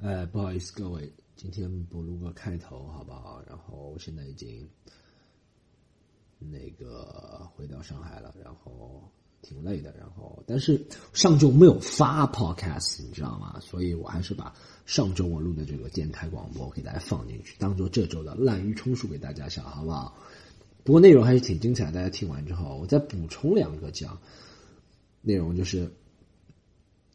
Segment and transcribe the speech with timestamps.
[0.00, 3.42] 呃，不好意思各位，今天不录个开头好不好？
[3.48, 4.68] 然后现在已经
[6.38, 9.02] 那个回到上海了，然后
[9.42, 13.58] 挺累的，然后但是上周没有发 podcast，你知道吗？
[13.60, 14.54] 所以我还是把
[14.86, 20.16] 上周我录的这个电台广播给大家放进去，当做这周的滥竽充数给大家讲，好不好？
[20.84, 24.16] 不过内容还是挺精彩，大家听完之后，我再补充两个讲
[25.22, 25.90] 内容，就是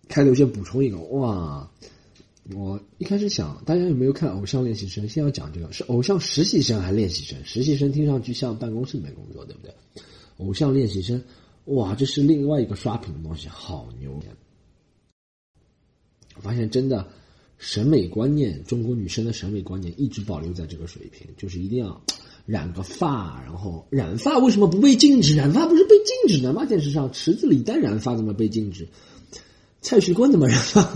[0.09, 1.71] 开头先补充一个，哇！
[2.51, 5.05] 我一开始想，大家有没有看《偶像练习生》？
[5.07, 7.37] 先要讲这个是偶像实习生还是练习生？
[7.45, 9.73] 实习生听上去像办公室里面工作，对不对？
[10.37, 11.21] 偶像练习生，
[11.65, 14.19] 哇，这是另外一个刷屏的东西，好牛！
[16.35, 17.07] 我发现真的
[17.57, 22.01] 审美观念，中国女生的审美观念一直保留在这个水平，就是一定要
[22.45, 25.33] 染个发，然后染发为什么不被禁止？
[25.33, 26.65] 染发不是被禁止的吗？
[26.65, 28.85] 电视上池子李诞染发怎么被禁止？
[29.79, 30.93] 蔡徐坤怎么染发？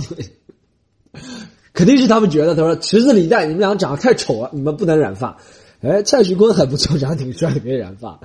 [1.78, 5.38] 肯定是他们觉得，他说池子李诞，你们俩长得太丑了，你们不能染发。
[5.82, 8.20] 哎，蔡徐坤还不错，长得挺帅，可以染发，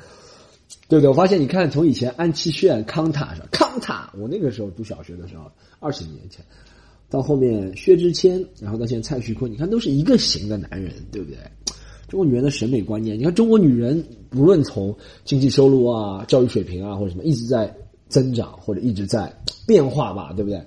[0.89, 1.09] 对不对？
[1.11, 5.45] 我发现，你看，从以前安七炫、康塔是康塔，我那个时候读小学的时候，
[5.81, 6.43] 二十年前，
[7.11, 11.37] 到后面薛之谦，然后到现在蔡徐坤，你看都是一个型的男人，对不对？
[12.09, 14.03] 中国女人的审美观念，你看中国女人，
[14.35, 17.71] 无论从经济收入啊、教育水平啊或者什么，一直在
[18.09, 19.31] 增长或者一直在
[19.67, 20.59] 变化吧，对不对？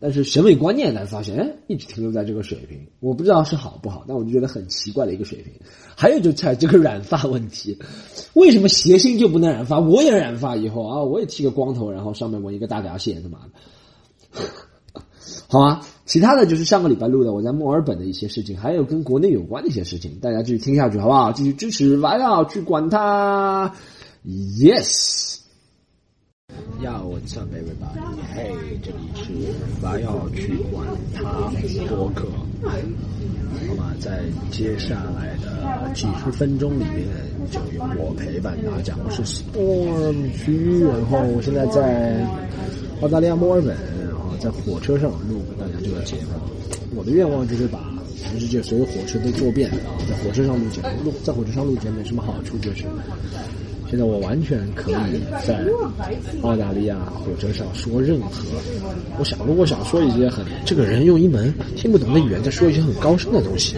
[0.00, 2.86] 但是审美观念，咱发现，哎，一直停留在这个水平。
[3.00, 5.52] 我不知道是好不好，但我就觉得很奇怪的一个水平。
[5.96, 7.76] 还有就在这个染发问题，
[8.34, 9.80] 为什么谐星就不能染发？
[9.80, 14.40] 我也染发以后啊，我也剃个光头，然后上面纹一个大闸蟹，他妈的，
[15.48, 15.80] 好吗？
[16.06, 21.32] 其他的就是上个礼拜录的我在墨尔本的一些事情，还有跟国内有关的一些事情，大家继续听下去好不好？
[21.32, 23.74] 继续支持，不要去管他。
[24.24, 25.37] Yes。
[26.80, 27.98] 要我唱 everybody，
[28.32, 29.32] 嘿，这里是
[29.80, 31.50] 不要去管他
[31.88, 32.28] 播客，
[32.70, 33.92] 好吗？
[33.98, 34.20] 在
[34.52, 37.08] 接下来的几十分钟里面，
[37.50, 38.94] 就由我陪伴大家。
[39.04, 42.24] 我是 Storm 区，然后我现在在
[43.00, 43.76] 澳大利亚墨尔本，
[44.08, 46.38] 然后在火车上录大家这个节目。
[46.94, 51.10] 我的愿望就是把全世界所有火车都坐遍，然后在火车上录节目。
[51.10, 52.56] 录在火车上录节目有什么好处？
[52.58, 52.84] 就是。
[53.90, 54.94] 现在我完全可以
[55.46, 55.64] 在
[56.42, 58.44] 澳大利亚火车上说任何，
[59.18, 63.76] 我想如果想说一些很这个人用一门听不懂的语言在说一些很高深的东西，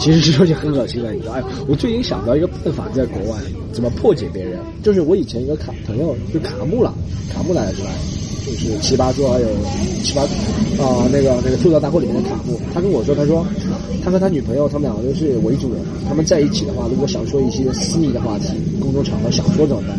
[0.00, 1.12] 其实是说些很恶心的。
[1.12, 3.38] 你知道，哎，我最近想到一个办法，在国外
[3.72, 6.92] 怎么破解别人，就是我以前一个卡朋友就卡木了，
[7.32, 7.90] 卡木来了是吧？
[8.62, 9.48] 就是奇葩说还有
[10.02, 10.22] 七八
[10.84, 13.46] 啊，那个那个吐槽大会里面的卡布，他跟我说，他说
[14.04, 19.98] 他和他女朋友他们两个都是维族人，他们在一起的话，如果想说一些私密的话题，公众场合想说怎么办？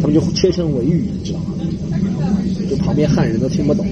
[0.00, 1.46] 他们就切成维语，你知道吗？
[2.70, 3.84] 就旁边汉人都听不懂。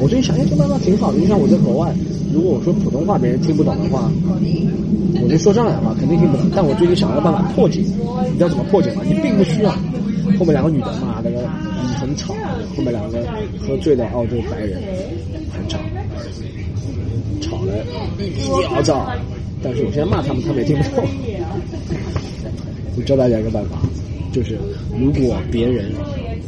[0.00, 1.18] 我最近想，哎，这办法挺好的。
[1.18, 1.94] 就像我在国外，
[2.32, 4.10] 如果我说普通话别人听不懂的话，
[5.22, 6.46] 我就说上海话肯定听不懂。
[6.54, 9.02] 但我最近想要办法破解，你知道怎么破解吗？
[9.06, 9.70] 你并不需要
[10.38, 11.48] 后面两个女的骂那个。
[11.98, 12.32] 很吵，
[12.78, 13.18] 后面两个
[13.58, 14.80] 喝醉的澳洲白人
[15.52, 15.80] 很吵，
[17.40, 17.84] 吵的
[18.68, 19.18] 聒噪。
[19.60, 21.04] 但是我现在骂他们，他们也听不懂。
[22.96, 23.80] 我教大家一个办法，
[24.32, 24.56] 就是
[24.96, 25.90] 如果别人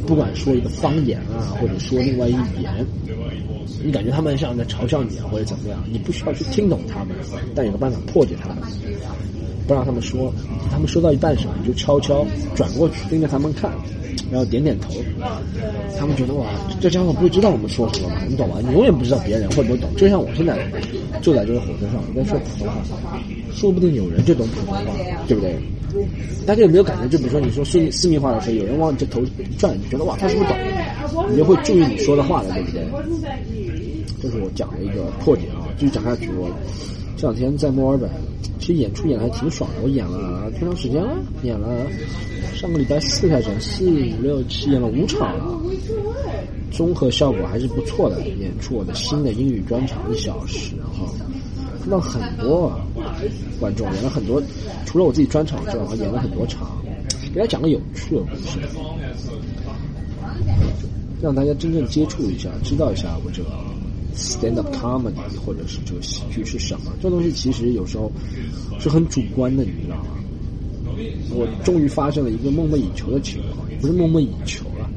[0.07, 2.73] 不管说一个方言啊，或者说另外一语言，
[3.83, 7.13] 你感觉他们像在嘲笑你啊，或者怎么样，你不需要去听懂他们，
[7.53, 8.59] 但有个办法破解他们，
[9.71, 10.33] 不让他们说。
[10.69, 13.71] 他们说到一半时候，你就悄悄转过去盯着他们看。
[14.29, 14.93] 然后点点头，
[15.97, 16.45] 他们觉得哇，
[16.79, 18.21] 这家伙不知道我们说什么吧？
[18.29, 18.57] 你懂吗？
[18.61, 19.89] 你永远不知道别人会不会懂。
[19.95, 20.57] 就像我现在
[21.21, 22.75] 坐在这个火车上，我在说普通话，
[23.53, 24.81] 说不定有人就懂普通话，
[25.27, 25.55] 对不对？
[26.45, 27.09] 大家有没有感觉？
[27.09, 30.57] 就比如说你说私密私密话的时候，有人往你这头一转，你觉得哇，他是不是懂？
[31.29, 32.85] 你就会注意你说的话了，对不对？
[34.21, 36.29] 这是我讲的一个破解啊，继续讲下去。
[36.37, 36.49] 我
[37.21, 38.09] 这两天在墨尔本，
[38.59, 39.83] 其实演出演的还挺爽的。
[39.83, 41.19] 我演了多长时间了？
[41.43, 41.85] 演了。
[42.55, 45.61] 上个礼拜四开始，四五六七演了五场了，
[46.71, 48.19] 综合效果还是不错的。
[48.27, 51.05] 演出我的新的英语专场一小时，然后
[51.79, 52.75] 看到很多
[53.59, 54.41] 观众，演了很多，
[54.87, 56.75] 除了我自己专场之外，我演了很多场，
[57.31, 58.57] 给大家讲个有趣的故事，
[61.21, 63.49] 让大家真正接触一下，知道一下我这个
[64.15, 66.91] stand up comedy 或者是这个喜剧是什么。
[67.01, 68.11] 这东西其实有时候
[68.79, 70.05] 是很主观的，你知道吗？
[71.33, 74.87] 我终于发生了一个梦寐以求的情况，也不是梦寐以求了，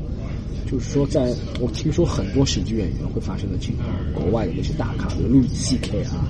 [0.71, 6.29] 就是说，在我听说很多喜剧演员会发生的情况，国外的那些大咖，比如路易 C K 啊，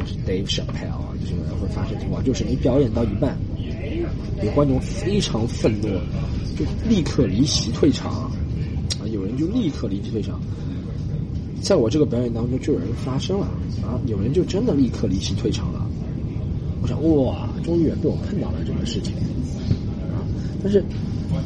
[0.00, 3.38] 就是 Dave Chappelle 啊，这些人会发生情况，就是你表演到一半，
[4.42, 5.88] 有观众非常愤怒，
[6.58, 8.30] 就立刻离席退场，
[9.00, 10.38] 啊，有人就立刻离席退场，
[11.62, 13.46] 在我这个表演当中就有人发生了
[13.82, 15.86] 啊，有人就真的立刻离席退场了。
[16.82, 19.14] 我想哇，终于被我碰到了这个事情
[20.12, 20.20] 啊！
[20.62, 20.84] 但是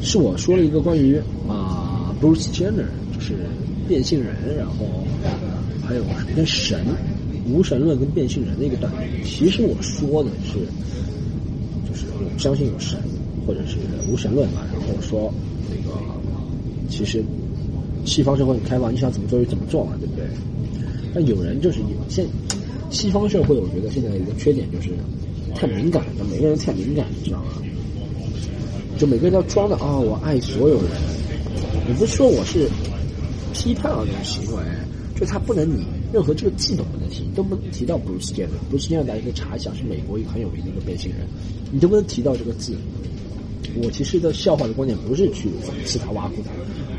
[0.01, 1.17] 是我说了一个关于
[1.47, 3.35] 啊，Bruce Jenner 就是
[3.87, 4.85] 变性人，然后
[5.81, 6.03] 还有
[6.35, 6.85] 跟神、
[7.49, 8.99] 无神论跟变性人的一个段子。
[9.23, 10.59] 其实我说的是，
[11.87, 12.99] 就是我不相信有神，
[13.47, 13.77] 或者是
[14.11, 14.61] 无神论嘛。
[14.73, 15.33] 然后说
[15.69, 15.97] 那个
[16.89, 17.23] 其实
[18.09, 20.25] 西方社会很开放，你想怎么做就怎么做嘛，对不对？
[21.13, 22.25] 但有人就是有现
[22.89, 24.89] 西方社会，我觉得现在一个缺点就是。
[25.55, 27.53] 太敏感了，每个人太敏感，你知道吗？
[28.97, 30.85] 就每个人要装的啊，我爱所有人。
[31.87, 32.69] 我不是说我是
[33.51, 34.61] 批判啊这种行为，
[35.19, 35.83] 就他不能你
[36.13, 38.47] 任何这个字都不能提，都不能提到 Bruce Jenner。
[38.71, 41.27] Bruce Jenner 大家可以查一下，是美国一个很有名的一个变性人，
[41.71, 42.73] 你都不能提到这个字。
[43.81, 46.51] 我其实的笑话的观点不是去讽刺他、挖苦他，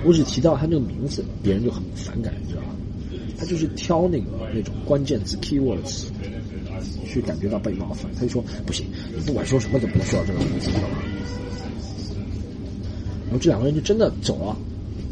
[0.05, 2.69] 我只提到他这个名字，别人就很反感，你知道吗？
[3.39, 6.07] 他就是挑那个那种关键词 keywords。
[7.07, 10.97] 去感觉到被冒犯，他就说不行，你不管说什么都不能说到这个名字，知道吗？
[13.25, 14.57] 然后这两个人就真的走了，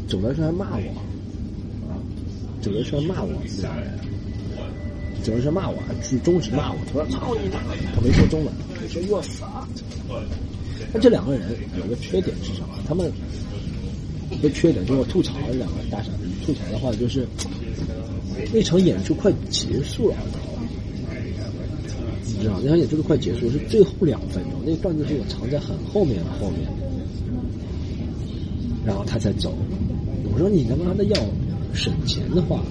[0.07, 1.93] 走的时候还骂我，啊，
[2.61, 3.99] 走的时候骂我，这两个人，
[5.21, 7.59] 走的时候骂我，举中指骂我，他说操你妈，
[7.93, 9.67] 他没说中文，他说 you are fuck。
[10.93, 12.69] 那这两个人有个缺点是什么？
[12.87, 13.11] 他们
[14.39, 17.27] 一个缺点就是吐槽两个大傻逼，吐槽的话就是
[18.53, 20.15] 那场演出快结束了。
[22.25, 26.69] 你知道，那场演出都快结束，是最后两分钟，那段子是我藏在很后面的后面，
[28.85, 29.53] 然后他才走。
[30.31, 31.15] 我说你他妈的要
[31.73, 32.63] 省钱的话，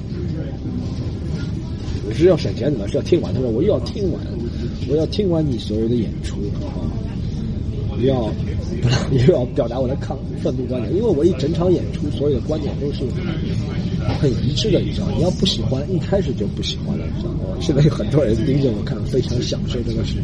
[2.09, 3.35] 我是要省钱怎么是要听完？
[3.35, 4.23] 他说我又要听完，
[4.89, 6.37] 我要听完你所有的演出，
[8.07, 8.31] 要。
[9.11, 13.03] 又要表达我的抗愤怒观点，因为我一整场演出所有的观点都是
[14.21, 17.41] 很一致的，你知道你要不喜欢，一开始就不喜欢了，你知道吗？
[17.61, 20.23] 现在有很多人盯着我看，非常享受这个事情。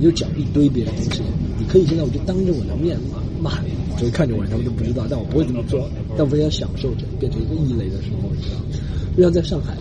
[0.00, 1.22] 你就讲一堆别的东西，
[1.58, 2.98] 你可以现在我就当着我的面
[3.40, 8.58] 骂骂你，所以看着我他们都不知道，但我不会这么做，但我非常享受着变成一个异类的时候，你知道
[9.16, 9.76] 就像在上海，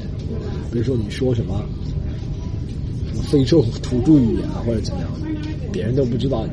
[0.72, 1.64] 比如说你说什么
[3.32, 5.10] 非洲土著语言啊，或者怎么样，
[5.72, 6.52] 别人都不知道，你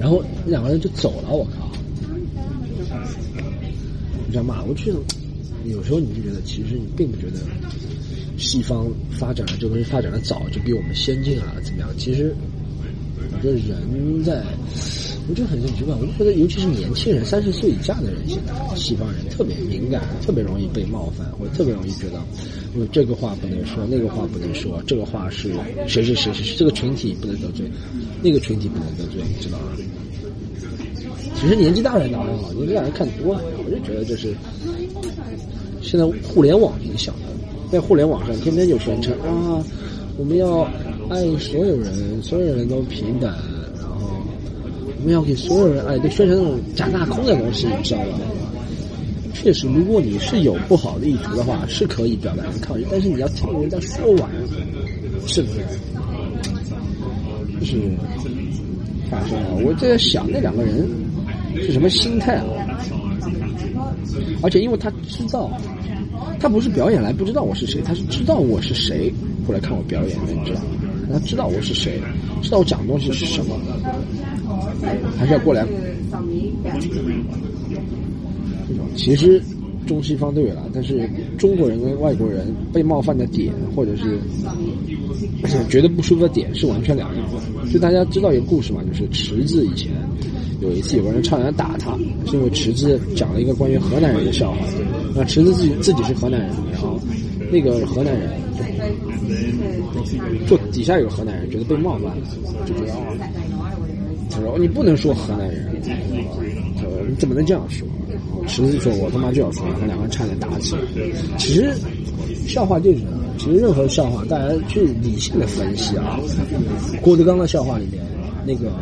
[0.00, 1.70] 然后两个人就走了，我靠！
[4.26, 4.64] 你知道吗？
[4.66, 4.90] 我去
[5.66, 7.38] 有时候你就觉得，其实你并不觉得
[8.38, 11.88] 西方发展的这东西发展的早，就比我们先进啊，怎么样？
[11.98, 12.34] 其实
[13.18, 14.42] 我觉得人在，
[15.30, 15.94] 我觉得很奇怪。
[15.94, 22.20] 我就觉得，尤其是年轻人，三十岁以下的人，现在西方人特别敏感，特别容易被冒犯，或者特别容易觉得，
[22.74, 25.52] 因为这个话不能说，那个话不能说，这个话是
[25.86, 27.70] 谁谁谁谁，这个群体不能得罪，
[28.20, 29.66] 那个群体不能得罪，你知道吗？
[31.36, 34.34] 其实年纪大人倒还好，年纪大人看多了，我就觉得这是
[35.80, 39.64] 现在互联网影响的，在互联网上天天就宣称啊，
[40.18, 40.68] 我们要
[41.08, 43.32] 爱所有人，所有人都平等，
[45.00, 48.18] 我们要给所有人爱，都宣传那种假大空的东西，你知道吧？
[49.32, 54.30] 确实，如果你是有不好的意图的话，是可以表达抗议，但是你要听人家说完，
[55.26, 55.60] 是不是？
[57.60, 57.76] 就是
[59.10, 60.88] 发生了，我在想那两个人。
[61.56, 62.44] 是什么心态啊？
[64.40, 65.50] 而且因为他知道，
[66.38, 69.12] 他不是表演来不知道我是谁，他是知道我是谁
[69.44, 70.66] 过来看我表演的，你知道吗？
[71.12, 72.00] 他知道我是谁，
[72.40, 73.58] 知道我讲的东西是什么，
[75.16, 75.66] 还是要过来。
[78.96, 79.42] 其实
[79.86, 84.18] 中西方都有了，但是中国人跟外国人被冒犯的点，或者是
[85.68, 87.24] 觉得不舒服的点是完全两样。
[87.72, 89.90] 就大家知道一个故事嘛，就是池子以前。
[90.60, 94.58] 有一次，有个人差点打他，是因为池子讲了一个关于河南人的笑话。
[95.16, 97.00] 那池子自己自己是河南人，然后
[97.50, 98.30] 那个河南人
[100.46, 102.16] 就底下有个河南人觉得被冒犯了，
[102.66, 102.98] 就觉得啊，
[104.30, 105.66] 他说你不能说河南人，
[106.76, 107.86] 他说你怎么能这样说？
[108.46, 110.80] 池子说我他妈就要说，然后两个人差点打起来。
[111.38, 111.74] 其实
[112.46, 112.98] 笑话就是，
[113.38, 116.18] 其实任何笑话，大家去理性的分析啊。
[117.02, 118.02] 郭德纲的笑话里面
[118.46, 118.72] 那个。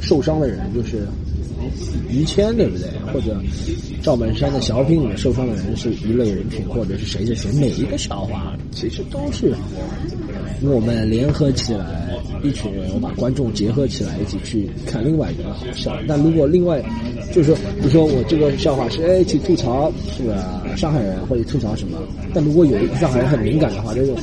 [0.00, 1.06] 受伤的人就是
[2.08, 2.88] 于谦，对不对？
[3.12, 3.38] 或者
[4.02, 7.52] 赵本山的小品里面受伤的人是一类人群，或者是谁谁谁？
[7.52, 9.54] 每一个笑话其实都是
[10.62, 11.86] 我们联合起来，
[12.42, 15.96] 一群人，我把观众结合起来一起去看另外一个好笑。
[16.06, 16.82] 但如果另外
[17.32, 20.62] 就是说，比如说我这个笑话是哎去吐槽是吧？
[20.76, 21.98] 上海人或者吐槽什么？
[22.32, 24.16] 但如果有一个上海人很敏感的话，这种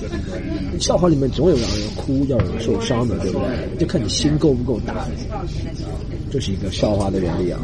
[0.79, 3.77] 笑话里面总有让人哭，要人受伤的，对不对？
[3.79, 5.05] 就看你心够不够大。
[6.29, 7.59] 这是一个笑话的原理啊！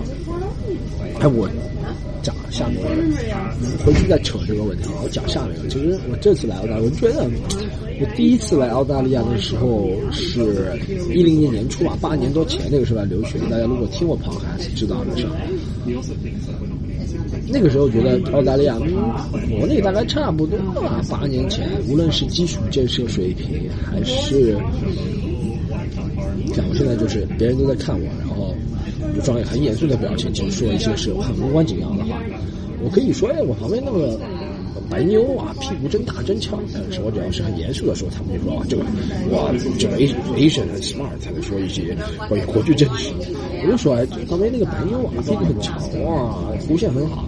[1.19, 1.49] 哎，我
[2.21, 2.79] 讲下面，
[3.85, 5.01] 回去再扯这个问题啊。
[5.03, 7.29] 我讲下面，其实我这次来澳大，我觉得
[8.03, 10.77] 我第一次来澳大利亚的时候是
[11.13, 13.39] 一零年年初吧，八年多前那个时候来留学。
[13.49, 15.25] 大家如果听我旁还是知道的是，
[17.47, 18.91] 那个时候觉得澳大利亚跟
[19.57, 21.01] 国内大概差不多吧。
[21.09, 24.57] 八年前，无论是基础建设水平，还是
[26.53, 28.53] 像我现在就是别人都在看我，然后
[29.15, 29.21] 就。
[29.21, 32.21] 装一很严肃的表情，就说一些是很无关紧要的话。
[32.83, 34.19] 我可以说，哎，我旁边那个
[34.89, 36.59] 白妞啊，屁股真大真翘。
[36.73, 38.83] 但是我只要是很严肃的时候，他们就说啊，这个
[39.31, 41.95] 哇，这个 Asian 很 smart 才能说一些
[42.27, 43.09] 关于国际政治。
[43.65, 47.25] 我就说，哎，旁边那个白妞啊，屁股很长啊，弧线很好。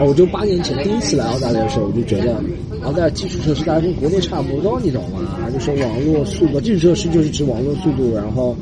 [0.00, 2.34] 我就八年前第一次来澳大利亚的时候，我就觉得
[2.84, 5.20] 澳大利亚基础设施大家跟国内差不多，你懂吗？
[5.52, 8.56] 就是网络速度，基础设施就是指网络速度，然后。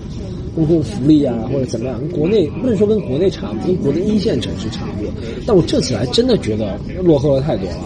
[0.54, 2.00] 公共福利啊，或者怎么样？
[2.08, 5.12] 国内不能说跟国内差不多，跟国内一线城市差不多。
[5.46, 7.76] 但我这次来真的觉得落后了太多了。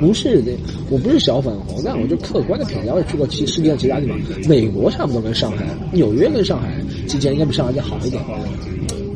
[0.00, 0.52] 不是的，
[0.88, 2.94] 我不是小粉红，但我就客观的评价。
[2.94, 4.18] 我也去过其世界上其他地方，
[4.48, 6.72] 美国差不多跟上海，纽约跟上海
[7.06, 8.22] 基建应该比上海要好一点。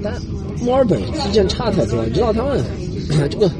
[0.02, 0.12] 但
[0.62, 2.60] 墨尔本基建差太多，你知道他们
[3.30, 3.50] 这个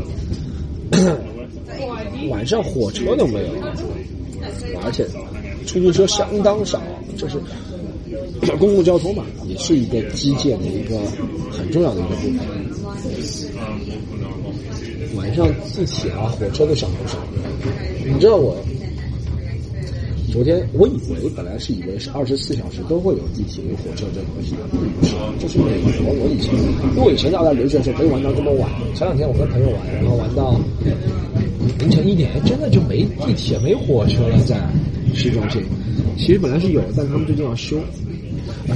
[2.28, 3.49] 晚上火车都没有，
[4.84, 5.06] 而且
[5.66, 6.80] 出租车相当少，
[7.16, 7.38] 就是。
[8.59, 10.99] 公共交通嘛，也是一个基建的一个
[11.50, 12.38] 很重要的一个部分。
[15.17, 17.17] 晚上地铁啊、火车都少不少。
[18.05, 18.57] 你知道我
[20.33, 26.12] 昨天我以为本来是以为是二十四小时都会有地铁、有火车这东西，不是，就是美国。
[26.12, 26.53] 我以前
[26.95, 28.69] 因为我以前在澳大留学的时候可以玩到这么晚。
[28.95, 30.61] 前两天我跟朋友玩，然后玩到
[31.79, 34.61] 凌晨一点，真的就没地铁、没火车了，在
[35.14, 35.62] 市中心。
[36.19, 37.79] 其实本来是有，但是他们最近要修。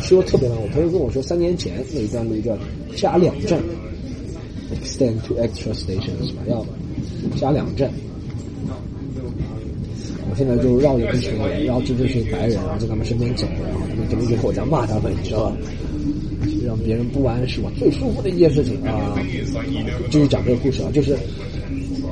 [0.01, 2.57] 修特别慢，我朋友跟我说，三年前那一段路叫
[2.97, 3.61] 加两站
[4.75, 6.65] ，extend to extra stations 吧，要
[7.37, 7.91] 加两站。
[10.31, 15.57] 我现在就绕着这群人，绕着这群白人，然后在他们身边走，然后他们肯定就我在骂他们，你知道吧？
[16.67, 19.19] 让别人不安是我最舒服的一件事情啊！
[20.11, 21.17] 继续讲这个故事啊，就是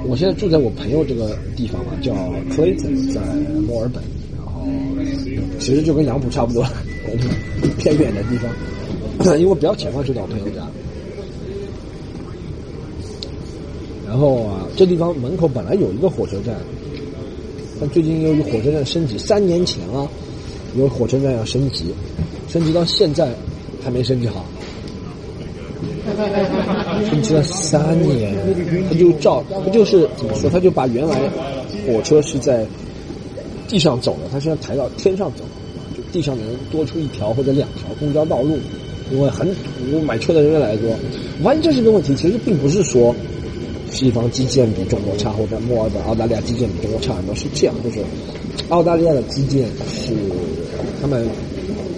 [0.07, 2.15] 我现在住在我朋友这个地方嘛，叫
[2.51, 3.21] Clayton，在
[3.69, 4.03] 墨尔本，
[4.35, 4.67] 然后
[5.59, 6.67] 其实就跟杨浦差不多。
[7.79, 10.67] 偏远的地方，因为我比较前方就到我朋友家。
[14.07, 16.55] 然后啊，这地方门口本来有一个火车站，
[17.81, 20.09] 但最近由于火车站升级，三年前啊，
[20.77, 21.93] 有火车站要升级，
[22.49, 23.35] 升级到现在
[23.83, 24.45] 还没升级好，
[27.11, 28.33] 升级了三年，
[28.89, 31.21] 他就照他就是怎么说，他就把原来
[31.87, 32.65] 火车是在
[33.67, 35.45] 地上走的，他现在抬到天上走。
[36.17, 38.57] 地上能多出一条或者两条公交道路，
[39.13, 39.47] 因为很
[39.91, 40.97] 多买车的人越来说，
[41.45, 42.15] 发现这是个问题。
[42.17, 43.15] 其实并不是说
[43.91, 47.99] 西方基建比中国差，或者墨尔本、澳大利亚基建比中国差很多，是这样，就是
[48.71, 50.15] 澳大利亚的基建是
[51.03, 51.29] 他们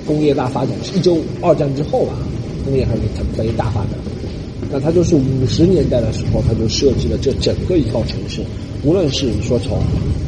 [0.05, 2.15] 工业大发展，是一九二战之后吧，
[2.65, 3.03] 工业还是
[3.35, 3.91] 特别大发展。
[4.69, 8.43] 那他就是五十年代的时候，他就设计了这整个一套城市，
[8.83, 9.79] 无论是说从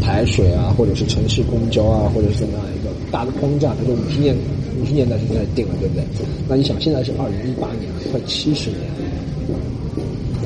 [0.00, 2.64] 排水啊，或者是城市公交啊，或者是怎么样。
[3.10, 4.34] 大的框架，它就五十年
[4.80, 6.04] 五十年代就在定了，对不对？
[6.48, 8.80] 那你想，现在是二零一八年，快七十年，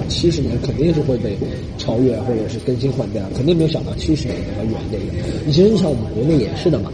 [0.09, 1.37] 七十年肯定是会被
[1.79, 5.15] 超越或者是更新换代，肯定没有想到七十年那么远的一个。
[5.47, 6.91] 你其实你想，我们国内也是的嘛。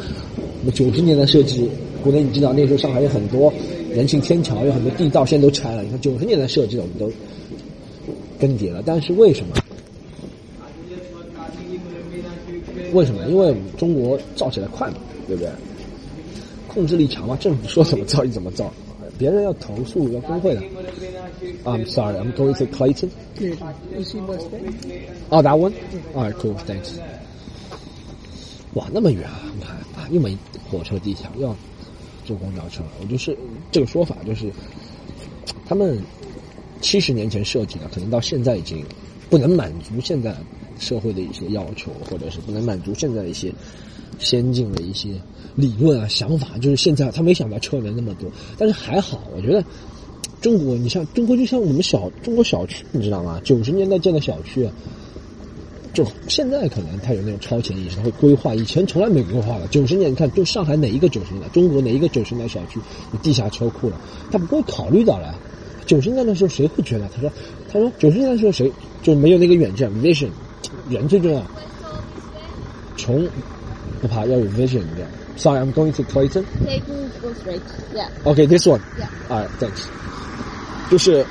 [0.63, 1.69] 那九十年代设计，
[2.03, 3.53] 国内你知道那时候上海有很多
[3.95, 5.83] 人行天桥，有很多地道，现在都拆了。
[5.83, 7.11] 你看九十年代设计的，我们都
[8.39, 8.83] 更迭了。
[8.85, 9.55] 但是为什么？
[12.93, 13.25] 为什么？
[13.29, 14.97] 因为中国造起来快嘛。
[15.31, 15.53] 对不对？
[16.67, 17.37] 控制力强嘛？
[17.37, 18.73] 政府说怎么造就怎么造，
[19.19, 20.63] 别人要投诉要工会的。
[21.65, 23.11] I'm sorry, I'm going to Clayton.
[25.31, 25.73] Oh, that one?
[26.15, 26.99] Alright, cool, thanks.
[28.75, 29.41] 哇，那么远啊！
[29.57, 30.37] 你看啊，又没
[30.71, 31.57] 火车、地铁，要
[32.25, 32.85] 坐公交车。
[33.01, 33.37] 我就是
[33.73, 34.51] 这个说法，就是
[35.67, 36.01] 他们
[36.81, 38.85] 七十年前设计的，可能到现在已经
[39.29, 40.35] 不能满足现在
[40.81, 43.53] 社会的一些要求，或者是不能满足现在的一些。
[44.19, 45.09] 先进的一些
[45.55, 49.65] 理论啊、想法，就是现在他没想到车能那么多，但是还好，我觉得
[50.43, 53.41] 中国，你像中国就像我们小中国小区，你知道吗？
[53.43, 54.69] 九十年代建的小区，
[55.95, 59.67] 就现在可能他有那种超前意识，他会规划，以前从来没规划的。
[59.69, 62.79] 九十年，你看，就上海哪一个九十年代，中国哪一个九十年代小区
[63.15, 63.99] 有地下车库了？
[64.31, 65.35] 他不会考虑到了。
[65.87, 67.09] 九十年代的时候谁会觉得？
[67.15, 67.33] 他说，
[67.73, 68.71] 他说九十年代的时候谁
[69.03, 70.29] 就没有那个远见，vision，
[70.89, 71.43] 人最重要。
[72.97, 73.27] 穷
[74.01, 75.07] 不怕，要有 vision 的。
[75.37, 76.45] Sorry, I'm going to Clayton.
[76.65, 77.63] Clayton, go straight.
[77.95, 78.09] Yeah.
[78.25, 78.81] Okay, this one.
[78.99, 79.09] Yeah.
[79.29, 79.89] Alright, thanks.
[80.91, 81.25] 就是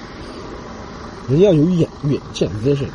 [1.28, 2.88] 人要有远远见，vision。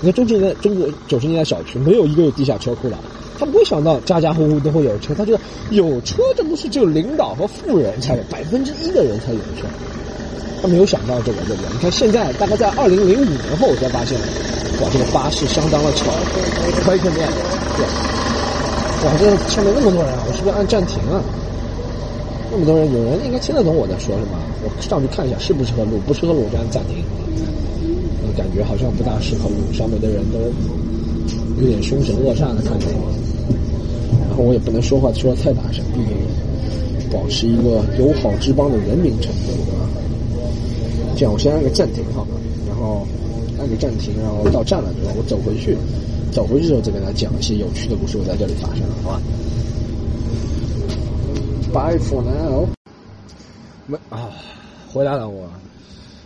[0.00, 2.96] 你看中十年代中国九十年代小区没有一个有地下车库的，
[3.38, 5.40] 他不会想到家家户户都会有车，他觉得
[5.70, 9.66] 有车这不是只有领导和富人才有，百分之一的人才有车。
[10.62, 11.68] 他没有想到这个，对不对？
[11.72, 14.18] 你看现在大概在二零零五年后才发现，
[14.80, 16.10] 哇，这个巴士相当的吵，
[16.84, 17.28] 可以看见，
[17.76, 17.84] 对，
[19.04, 21.20] 哇，这上面那么多人，我是不是按暂停啊？
[22.50, 24.38] 那么多人，有人应该听得懂我在说什么？
[24.64, 26.00] 我上去看一下，适不适合录？
[26.06, 27.04] 不适合录，就按暂停。
[28.24, 30.38] 我感觉好像不大适合录，上面的人都
[31.60, 33.12] 有点凶神恶煞的看着我，
[34.28, 36.16] 然后我也不能说话说的太大声，毕竟
[37.12, 39.75] 保持一个友好之邦的人民程度。
[41.16, 43.06] 这样，我先按个暂停好了，然后
[43.58, 45.74] 按个暂停，然后到站了之后，我走回去，
[46.30, 49.22] 走回去之后再跟他讲一些有趣的故事，我在这里发生了，好吧
[51.72, 52.68] ？Bye for now。
[53.86, 54.28] 没啊，
[54.92, 55.48] 回来了，我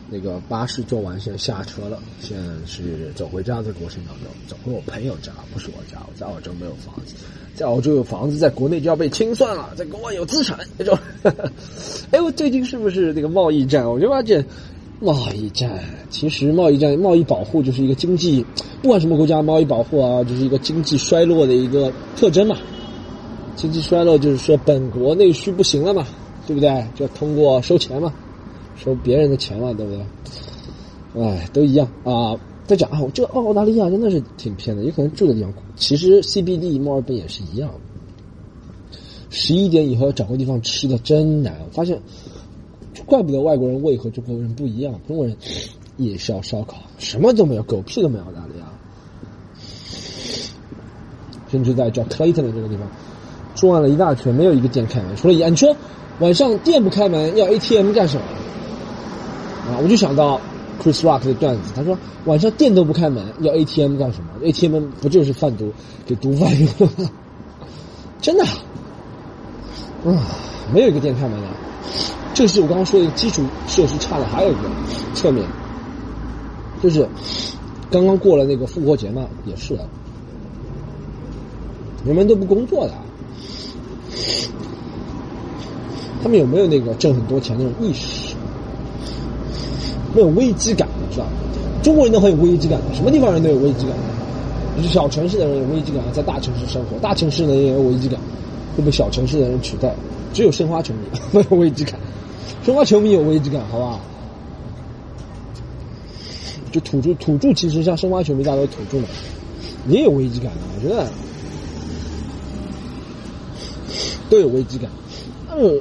[0.08, 7.14] 那个巴士坐完，现在下车了，现在是走回家的过程当中，走回我朋友家，不是我家，我在澳洲没有房子，
[7.54, 10.98] 在澳洲有房子，在国内就要被清算了，在国外有资产那种。
[12.10, 13.88] 哎，我最近是不是那个贸易战？
[13.88, 14.44] 我就发现。
[15.02, 18.44] 贸易战，其实贸易战、贸易保护就是一个经济，
[18.82, 22.56] 不管什么国家，贸易保护啊，就是一个经济衰落的一个特征嘛。
[23.56, 26.06] 经济衰落就是说本国内需不行了嘛，
[26.46, 26.86] 对不对？
[26.94, 28.12] 就通过收钱嘛，
[28.76, 31.24] 收别人的钱嘛，对不对？
[31.24, 32.38] 哎，都一样啊。
[32.66, 35.52] 再讲啊，我这澳大利亚真的是挺偏的，有可能住的地方。
[35.76, 37.70] 其实 CBD 墨尔本也是一样，
[39.30, 41.98] 十一点以后找个地方吃的真难，我发现。
[43.06, 45.36] 怪不得外国人胃和中国人不一样，中国人
[45.96, 48.24] 夜宵烧烤什么都没有，狗屁都没有。
[48.24, 48.66] 澳大利亚，
[51.50, 52.86] 甚至在叫 Clayton 的这个地方，
[53.54, 55.16] 转了一大圈，没有一个店开门。
[55.16, 55.74] 除了你说
[56.20, 58.22] 晚上店不开门，要 ATM 干什么？
[59.70, 60.40] 啊，我就想到
[60.82, 65.72] Chris Rock 的段子，他说晚上店都不开门，要 ATM 干什么？ATM 不就是贩毒
[66.06, 67.10] 给毒贩用的吗？
[68.20, 70.26] 真的，啊，
[70.72, 71.46] 没有一个店开门的。
[72.32, 74.70] 这是我刚刚说的基础设施差的，还有一个
[75.14, 75.44] 侧面，
[76.82, 77.06] 就是
[77.90, 79.86] 刚刚过了那个复活节嘛，也是的，
[82.06, 82.94] 人们都不工作的，
[86.22, 88.34] 他们有没有那个挣很多钱那种意识？
[90.14, 91.26] 没有危机感，知道
[91.82, 93.94] 中国人都很有危机感，什么地方人都有危机感，
[94.88, 98.18] 小城市的人有危机感，在大城市生活，大城市的人也有危机感，
[98.76, 99.94] 会被小城市的人取代。
[100.32, 101.00] 只有申花球迷
[101.32, 101.98] 没有危机感。
[102.70, 104.00] 申花球迷有危机感，好不好？
[106.70, 109.08] 就土著，土著其实像申花球迷，大都土著嘛，
[109.88, 110.58] 也有危机感的。
[110.76, 111.04] 我觉得
[114.30, 114.88] 都有危机感。
[115.50, 115.80] 呃，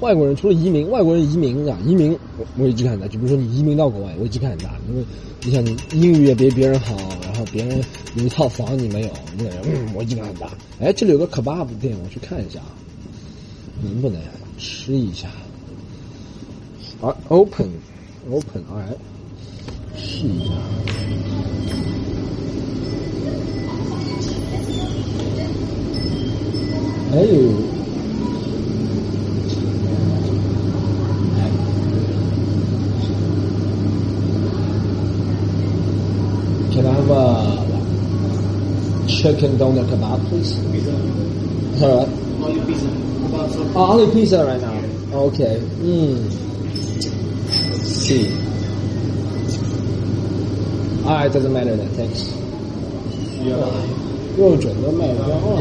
[0.00, 2.18] 外国人除了移民，外国人移民啊，移民
[2.56, 3.06] 危机感很大。
[3.06, 5.04] 就比如说你移民到国外，危机感很大，因为
[5.44, 7.80] 你想你英语也比别人好，然后别人
[8.16, 10.50] 有一套房你没有，你感觉嗯危机感很大。
[10.80, 12.74] 哎，这里有个 kebab 店，我去看一下啊，
[13.82, 14.20] 能不能
[14.58, 15.28] 吃一下？
[17.00, 17.80] Uh, open.
[18.28, 18.98] Open, alright.
[19.96, 20.28] She.
[27.08, 27.38] Hey.
[36.72, 37.22] Can I have a
[39.08, 40.58] chicken doner kebab, please?
[40.72, 40.90] Pizza.
[41.80, 42.08] Alright.
[42.42, 42.88] Only pizza.
[43.76, 44.74] Oh, only pizza right now.
[45.26, 45.60] Okay.
[45.78, 46.47] Mm.
[48.08, 48.24] See.
[51.04, 51.90] Alright, doesn't matter then.
[51.92, 52.32] Thanks.
[54.38, 55.60] 肉卷都卖光了，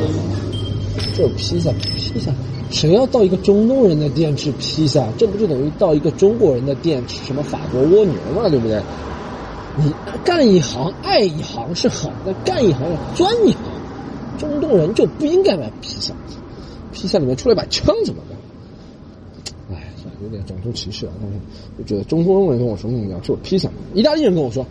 [1.13, 2.31] 这有披萨，披萨，
[2.69, 5.05] 谁要到一个中东人的店吃披萨？
[5.17, 8.47] 这不就等于到一个中国人的店吃什么法国蜗牛吗？
[8.49, 8.81] 对不对？
[9.75, 9.91] 你
[10.23, 13.60] 干一行爱一行是好但，干一行要钻一行。
[14.38, 16.13] 中东人就不应该买披萨，
[16.93, 18.37] 披萨里面出来把枪怎么办？
[20.23, 21.12] 有点种族歧视啊！
[21.21, 21.38] 但是
[21.77, 24.65] 我觉得中东人跟我说你要吃我披萨，意大利人跟我说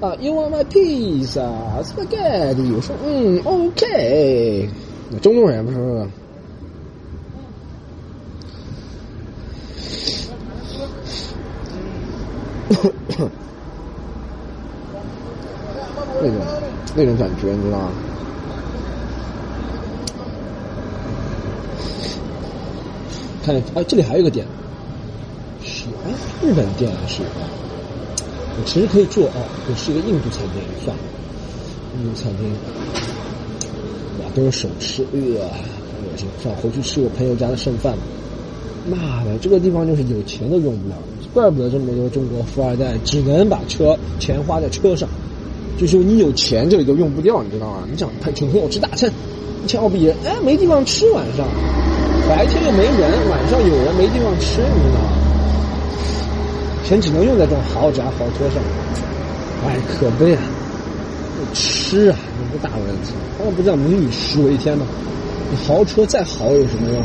[0.00, 2.74] 啊，You want my pizza？spaghetti？
[2.74, 4.68] 我说嗯，OK。
[5.22, 6.06] 中东人不是？
[16.20, 16.36] 那种
[16.96, 17.92] 那种感觉，你知道吗？
[23.48, 24.46] 看，哎，这里还有一个店，
[25.64, 27.22] 是哎，日本店还是？
[27.22, 31.02] 我其实可以做哦，我是一个印度餐厅，算了，
[31.96, 32.50] 印度餐厅，
[34.20, 37.96] 哇，都是手吃，呃，恶心，算，回去吃我朋友家的剩饭。
[38.90, 40.96] 妈的，这个地方就是有钱都用不了，
[41.32, 45.08] 怪不得这么多中国富二代只能把车钱花在车上，
[45.78, 47.84] 就是你有钱这里都用不掉，你知道吗？
[47.90, 49.10] 你想请朋友吃大餐，
[49.64, 51.46] 一千澳币，哎，没地方吃晚上，
[52.28, 55.08] 白天又没人，晚上有人没地方吃，你知道吗？
[56.84, 58.62] 钱只能用在这种豪宅豪车上，
[59.66, 60.42] 哎，可悲啊！
[61.54, 64.86] 吃啊，有个大问题，他们不叫民以食为天吗？
[65.50, 67.02] 你豪车再好有什么用？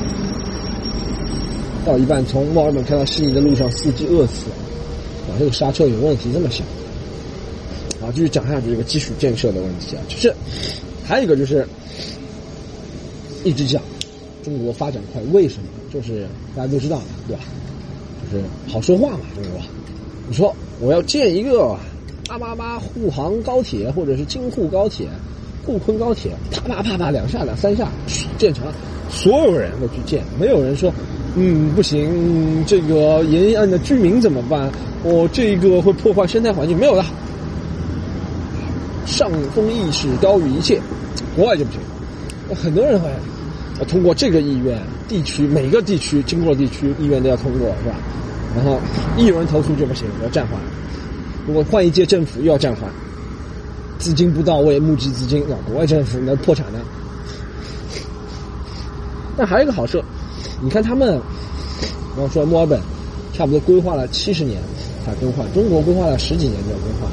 [1.86, 4.56] 到一半从墨尔本开到悉尼的路上，司机饿死了，
[5.30, 6.66] 啊，这个刹车有问题，这么想。
[8.02, 10.34] 啊，继续讲下去这个基础建设的问题啊，就是
[11.06, 11.66] 还有一个就是
[13.46, 13.82] 一直讲
[14.44, 15.64] 中国发展快，为什么？
[15.94, 17.44] 就是大家都知道嘛，对吧？
[18.32, 19.62] 就是好说话嘛，中国。
[20.28, 21.76] 你说我要建一个
[22.28, 25.08] 八八八沪杭高铁，或者是京沪高铁、
[25.66, 27.90] 沪昆高铁，啪啪啪啪两下两三下
[28.38, 28.74] 建成了，
[29.10, 30.94] 所有人都去建，没有人说。
[31.36, 34.72] 嗯，不行，这个沿岸的居民怎么办？
[35.04, 37.04] 我这个会破坏生态环境，没有的。
[39.08, 40.80] 上风意识高于一切，
[41.36, 41.82] 国外就不行。
[42.56, 43.10] 很多人会
[43.80, 47.96] 要通过这个意愿，地区每个地区经过地区意愿都要通过，是吧？
[48.56, 48.80] 然后
[49.18, 50.60] 一有人投诉就不行，要暂缓。
[51.48, 52.90] 如果换一届政府又要暂缓，
[53.98, 56.80] 资金不到位，募集资金啊，国外政府那破产呢。
[59.36, 60.00] 但还有一个好处。
[60.62, 61.20] 你看他们，
[62.16, 62.80] 比方说墨尔本，
[63.34, 64.62] 差不多规划了七十年
[65.04, 67.12] 才更换，中国规划了十几年就要更换，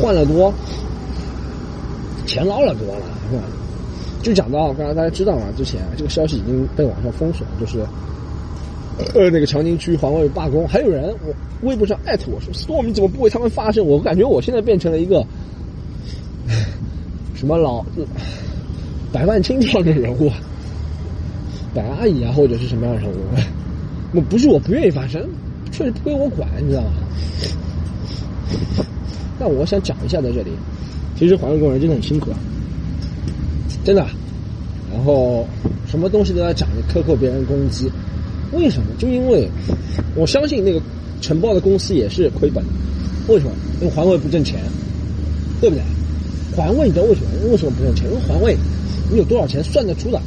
[0.00, 0.52] 换了多，
[2.26, 3.42] 钱捞了多了，是吧？
[4.22, 5.46] 就讲到刚才大家知道嘛？
[5.56, 7.80] 之前这个消息已经被网上封锁了，就是
[9.14, 13.84] 呃那个长宁区环卫罢工，还有人我微博上艾特我说，storm 你怎么不为他们发声？
[13.84, 15.26] 我感觉我现在变成了一个
[17.34, 17.84] 什么老
[19.12, 20.30] 百万青这样的人物。
[21.74, 23.16] 白阿姨啊，或者是什么样的人物？
[24.14, 25.26] 我不是我不愿意发声，
[25.70, 26.90] 确实不归我管，你知道吗？
[29.40, 30.50] 但我想讲一下，在这里，
[31.18, 32.38] 其实环卫工人真的很辛苦啊，
[33.84, 34.06] 真的。
[34.92, 35.46] 然后
[35.86, 37.90] 什么东西都在涨，克扣别人工资，
[38.52, 38.86] 为什么？
[38.98, 39.48] 就因为
[40.14, 40.80] 我相信那个
[41.20, 42.62] 承包的公司也是亏本。
[43.28, 43.52] 为什么？
[43.80, 44.60] 因为环卫不挣钱，
[45.60, 45.82] 对不对？
[46.54, 47.28] 环卫你知道为什么？
[47.50, 48.06] 为什么不挣钱？
[48.10, 48.56] 因为环卫
[49.10, 50.20] 你有多少钱算得出的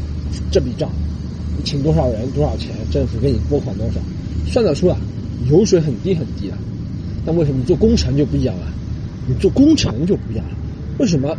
[0.52, 0.90] 这笔账。
[1.58, 4.00] 你请多少人多少钱，政府给你拨款多少，
[4.52, 4.98] 算得出的，
[5.50, 6.54] 油水很低很低的。
[7.26, 8.68] 但为什么你做工程就不一样了？
[9.28, 10.52] 你做工程就不一样了。
[10.98, 11.38] 为什么？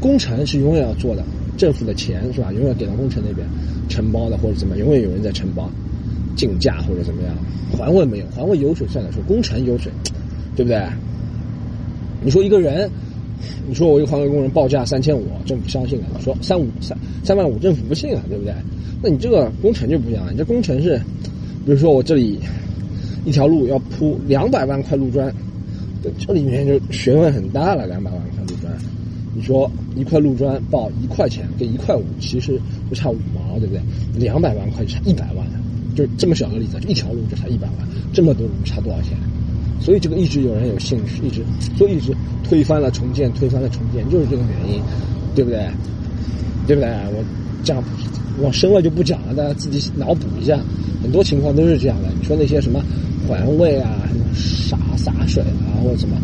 [0.00, 1.24] 工程是永远要做的，
[1.56, 2.52] 政府的钱是吧？
[2.52, 3.46] 永远给到工程那边
[3.88, 5.70] 承包的或者怎么，永远有人在承包，
[6.36, 7.34] 竞价或者怎么样。
[7.70, 9.90] 环卫没有，环卫有水算得出，工程有水，
[10.56, 10.80] 对不对？
[12.22, 12.90] 你说一个人。
[13.66, 16.04] 你说我一个环卫工人报价三千五，政府相信了。
[16.22, 18.54] 说三五三三万五，政府不信啊，对不对？
[19.02, 20.96] 那你这个工程就不一样了，你这工程是，
[21.66, 22.38] 比如说我这里
[23.24, 25.32] 一条路要铺两百万块路砖，
[26.24, 27.84] 这里面就学问很大了。
[27.84, 28.51] 两百万块，
[29.34, 33.82] 你说一块路砖报一块钱跟一块五，其实就差五毛，对不对？
[34.14, 35.46] 两百万块就差一百万，
[35.94, 39.16] 就这么小的例子，一条路就差一百万，这么多路差多少钱？
[39.80, 41.42] 所以这个一直有人有兴趣，一直
[41.76, 42.14] 所以一直
[42.44, 44.82] 推翻了重建，推翻了重建，就是这个原因，
[45.34, 45.66] 对不对？
[46.66, 46.88] 对不对？
[47.14, 47.24] 我
[47.64, 47.82] 这样
[48.40, 50.60] 往深了就不讲了，大家自己脑补一下，
[51.02, 52.08] 很多情况都是这样的。
[52.20, 52.80] 你说那些什么
[53.26, 53.90] 环卫啊，
[54.34, 56.16] 什么洒洒水啊，或者什么，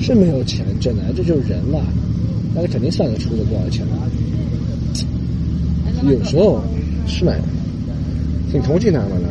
[0.00, 1.78] 是没有钱挣的，这就是人嘛，
[2.54, 3.96] 大家肯定算得出的多少钱来。
[6.10, 6.62] 有时候
[7.06, 7.40] 是蛮
[8.52, 9.28] 挺同情他们的，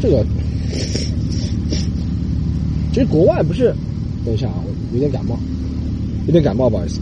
[0.00, 0.24] 这个。
[2.92, 3.74] 其实国外不是，
[4.24, 5.36] 等一下啊，我有点感冒，
[6.26, 7.00] 有点感冒，不好意思。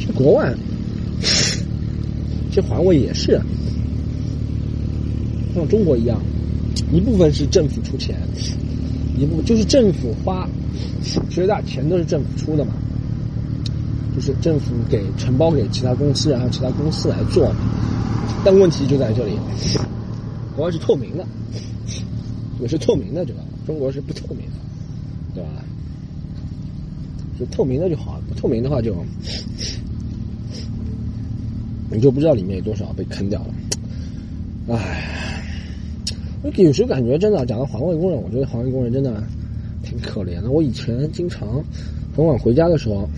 [0.00, 0.52] 其实国外，
[2.50, 3.40] 其实环卫也是，
[5.54, 6.20] 像中国一样，
[6.92, 8.16] 一部分是政府出钱，
[9.18, 10.48] 一部就是政府花，
[11.30, 12.72] 绝大钱都是政府出的嘛，
[14.14, 17.52] 就是政府给承包给其他公司，然后其他公司来做。
[18.44, 19.32] 但问题就在这里。
[20.54, 21.26] 国外是透明的，
[22.60, 23.44] 也是透明的，知道吧？
[23.66, 24.52] 中国是不透明的，
[25.34, 25.50] 对吧？
[27.38, 28.96] 就透明的就好了，不透明的话就，
[31.90, 33.54] 你就不知道里面有多少被坑掉了。
[34.74, 35.25] 唉，
[36.54, 39.22] 有时候感觉真的，讲到环卫工人，我觉得环卫工人真的
[39.82, 40.50] 挺可怜的。
[40.50, 41.62] 我以前经常
[42.16, 43.08] 很晚回家的时候，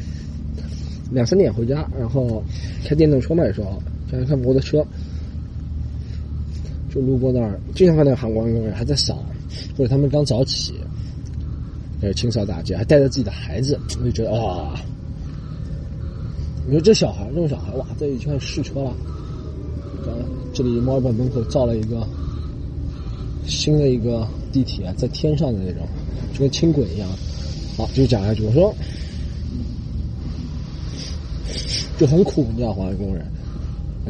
[1.10, 2.42] 两三点回家，然后
[2.84, 4.84] 开电动车嘛，有时候想开摩托车。
[6.90, 9.22] 就路过那儿，经常看到韩国人还在扫，
[9.76, 10.72] 或者他们刚早起，
[12.00, 14.74] 呃，清扫大街，还带着自己的孩子，我就觉得哇，
[16.66, 18.96] 你说这小孩，这种小孩哇，这已经试车了，
[20.02, 22.08] 个这里墨尔本门口造了一个
[23.48, 25.82] 新的一个地铁啊，在天上的那种，
[26.32, 27.08] 就跟轻轨一样。
[27.76, 28.44] 好，就讲下去。
[28.44, 28.74] 我说
[31.96, 33.24] 就很苦，你知道，环卫工人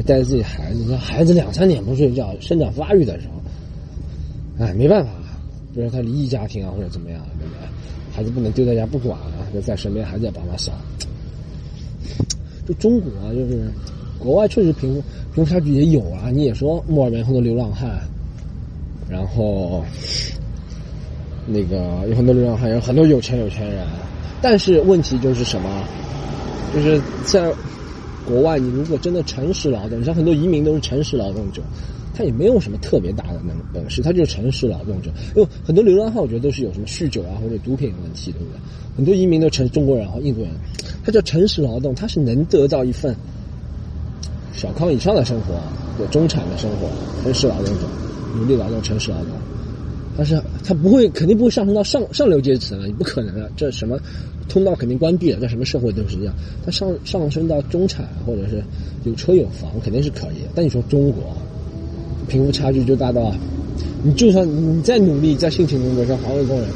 [0.05, 5.11] 带着自己孩子，你看孩子两三点不睡觉，生长发育的时候，哎，没办法，
[5.73, 7.59] 比如说他离异家庭啊，或者怎么样，对不对？
[8.11, 10.71] 孩子不能丢在家不管啊，就在身边，孩子也帮他扫。
[12.67, 13.71] 就中国啊，就是
[14.19, 15.01] 国外确实贫富
[15.33, 16.29] 贫富差距也有啊。
[16.31, 18.01] 你也说墨尔本很多流浪汉，
[19.09, 19.83] 然后
[21.47, 23.85] 那个有很多流浪汉，有很多有钱有钱人。
[24.41, 25.83] 但是问题就是什么？
[26.73, 27.51] 就是在
[28.25, 31.63] 国外，你如果真的诚实劳动，你像很多移民都是诚实劳动者，
[32.13, 35.09] 他也没有什么特别大的能本事，他就是诚实劳动者。
[35.35, 38.59] 因为很多流浪汉，我觉得都是有什么酗酒啊或者毒品问题，对不对？
[38.95, 40.51] 很多移民都成中国人和印度人，
[41.03, 43.15] 他叫诚实劳动，他是能得到一份
[44.53, 45.59] 小康以上的生活，
[45.97, 46.87] 对中产的生活，
[47.23, 47.81] 诚实劳动者，
[48.35, 49.27] 努力劳动，诚实劳动。
[50.17, 53.97] 但是他不会，肯定不会上升到上上流阶层了，你不可能的，这什么
[54.49, 56.33] 通道肯定关闭了，在什么社会都是这样。
[56.65, 58.61] 他上上升到中产或者是
[59.05, 60.41] 有车有房，肯定是可以。
[60.53, 61.23] 但你说中国
[62.27, 63.33] 贫富差距就大到，
[64.03, 66.67] 你就算你再努力再辛勤工作，像环卫工人，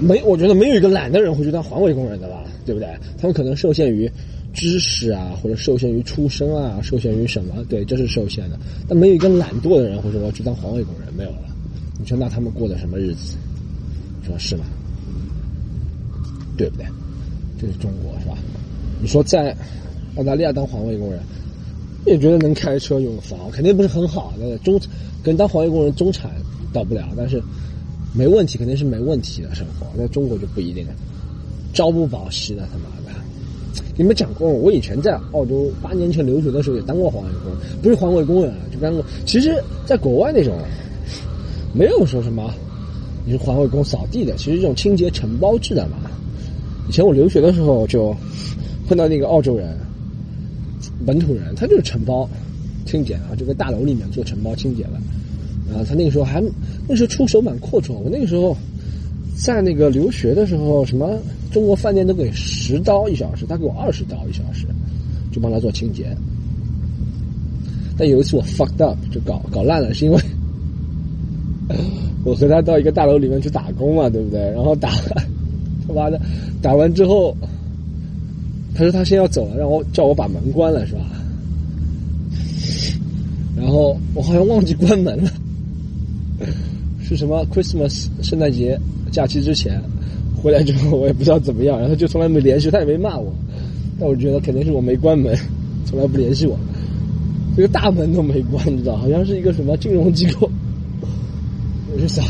[0.00, 2.88] 没我觉得没有一个懒的人会去当环卫工人的吧，对不对？
[3.16, 4.10] 他们可能受限于
[4.56, 7.62] 知识啊，或者受限于出身啊，受限于什么？
[7.68, 8.58] 对，这是受限的。
[8.88, 11.42] 但没有一个懒惰的人会说我要去当环卫工人，没有了。
[12.00, 13.36] 你说那他们过的什么日子？
[14.22, 14.64] 你说是吗？
[16.56, 16.86] 对不对？
[17.60, 18.38] 这是中国是吧？
[18.98, 19.54] 你说在
[20.16, 21.20] 澳大利亚当环卫工人，
[22.06, 24.80] 也觉得能开车有房，肯定不是很好的中，
[25.22, 26.30] 跟当环卫工人中产
[26.72, 27.42] 到不了，但是
[28.14, 29.86] 没问题，肯定是没问题的生活。
[29.98, 30.94] 在中国就不一定了，
[31.74, 33.20] 朝不保夕的他妈的！
[33.96, 39.04] 你们讲过，我以前在澳洲八年前留学的时候也当过环卫工，不是环卫工人啊，就当过。
[39.24, 39.54] 其实，
[39.84, 40.54] 在国外那种。
[41.74, 42.54] 没有说什么，
[43.26, 45.98] 你是环卫工扫地的，其实这种清洁承包制的嘛。
[46.88, 48.16] 以前我留学的时候就
[48.88, 49.76] 碰到那个澳洲人，
[51.04, 52.26] 本土人，他就是承包
[52.86, 55.74] 清洁啊，就在大楼里面做承包清洁的。
[55.74, 56.42] 啊，他那个时候还
[56.88, 58.56] 那时候出手蛮阔绰，我那个时候
[59.36, 61.18] 在那个留学的时候，什么
[61.56, 64.66] 中国饭店都给十刀一小时，他给我二十刀一小时，
[65.32, 66.14] 就帮他做清洁。
[67.96, 70.20] 但有一次我 fucked up 就搞搞烂了，是因为。
[72.24, 74.38] 我和他到一个大楼里面去打工嘛，对不对？
[74.50, 74.90] 然后打，
[75.88, 76.20] 他妈的，
[76.60, 77.34] 打完之后，
[78.74, 81.00] 他说他先要走了，让我叫我把门关了，是吧？
[83.56, 85.30] 然后我好像忘记关门了，
[87.02, 88.78] 是什么 Christmas 圣诞节
[89.10, 89.80] 假期之前
[90.46, 93.34] 回来之后，我也不知道怎么样， 然后就从来没联系，他也没骂我，
[93.98, 95.36] 但我觉得肯定是我没关门，
[95.84, 96.56] 从来不联系我，
[97.56, 100.48] 这个大门都没关，你知道，好像是一个什么金融机构。
[101.92, 102.24] 我就想，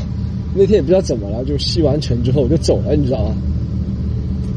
[0.54, 3.34] 那天也不知道怎么了，就吸完尘之后我就走了，你知道吗？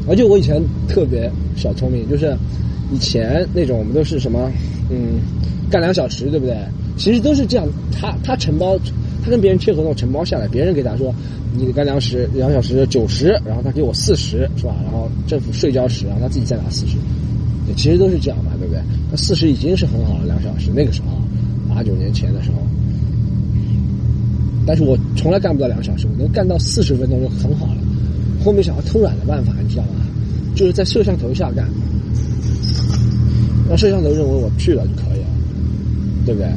[0.08, 2.34] 而且我以前特别小聪明，就是
[2.94, 4.50] 以前那种我们都是什么，
[4.88, 5.20] 嗯，
[5.70, 6.56] 干两小时，对不对？
[6.96, 8.78] 其实都是这样，他他承包，
[9.22, 11.14] 他跟别人签合同承包下来，别人给他说，
[11.54, 14.74] 你干两时两小时九十，然后他给我四十，是吧？
[14.84, 16.96] 然后政府税交十，然后他自己再拿四十，
[17.76, 18.82] 其实都是这样嘛，对不对？
[19.10, 21.08] 那四十已经是很好了，两小时那个时候，
[21.74, 22.56] 八九年前的时候。
[24.66, 27.76] 但是我从来干不到两小时，我能干到四十分钟就很好了。
[28.44, 30.06] 后面想要偷懒的办法，你知道吗？
[30.54, 31.68] 就是在摄像头下干，
[33.68, 35.26] 让摄像头认为我去了就可以了，
[36.26, 36.48] 对不对？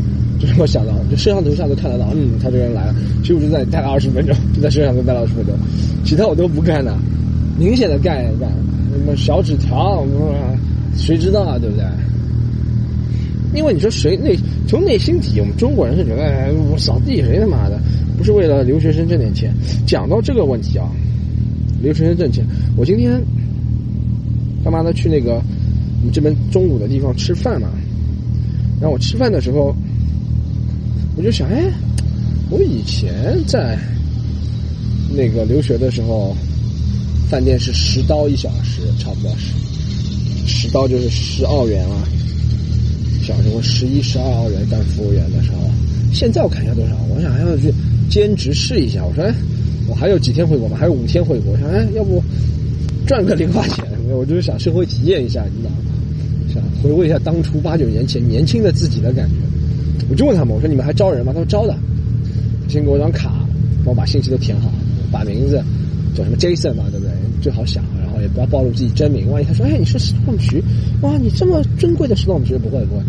[0.44, 2.96] 就是我想到，就摄像头下都看得到，嗯，他这个人来了。
[3.22, 5.56] 其实我就在待了二十分钟，就在摄像头待了二十分钟，
[6.04, 6.94] 其他我都不干的，
[7.58, 8.52] 明显的干一干，
[8.92, 10.06] 什么小纸条，
[10.98, 11.86] 谁知道啊，对不对？
[13.56, 14.36] 因为你说谁内
[14.68, 17.80] 从内心底，我们中国人是觉得，哎，我扫地谁他妈的
[18.18, 19.54] 不是为了留学生挣点钱？
[19.88, 20.92] 讲到这个问题啊，
[21.82, 23.22] 留学生挣钱，我今天
[24.62, 27.70] 他妈的去那个我们这边中午的地方吃饭嘛，
[28.82, 29.74] 然后我吃饭的时候，
[31.16, 31.72] 我就想，哎，
[32.50, 33.78] 我以前在
[35.16, 36.36] 那个留学的时候，
[37.30, 39.54] 饭店是十刀一小时，差不多是
[40.48, 42.04] 十刀就是十澳元啊。
[43.24, 45.70] 小时候十一、十二澳元当服务员的时候，
[46.12, 46.96] 现在我看一下多少？
[47.10, 47.72] 我想还要去
[48.10, 49.06] 兼职试一下。
[49.06, 49.34] 我说，哎，
[49.88, 50.76] 我还有几天回国吗？
[50.78, 51.54] 还有五天回国。
[51.54, 52.22] 我想，哎，要不
[53.06, 53.86] 赚个零花钱？
[54.10, 55.94] 我就是想社会体验一下，你知道吗？
[56.54, 59.36] 想回味一下当初八九年前年轻的自己的感觉。
[60.10, 61.32] 我就问他们，我说你们还招人吗？
[61.34, 61.76] 他说招的，
[62.68, 63.32] 先给我张卡，
[63.86, 64.72] 帮我把信息都填好，
[65.12, 65.64] 把名字
[66.16, 67.14] 叫什么 Jason 嘛，对不对？
[67.42, 67.84] 最好想。
[68.02, 70.64] 然后也不要暴露自己真名，万一他说：“哎，你是石头徐，
[71.02, 73.04] 哇，你这么尊贵的石头徐，不会不会，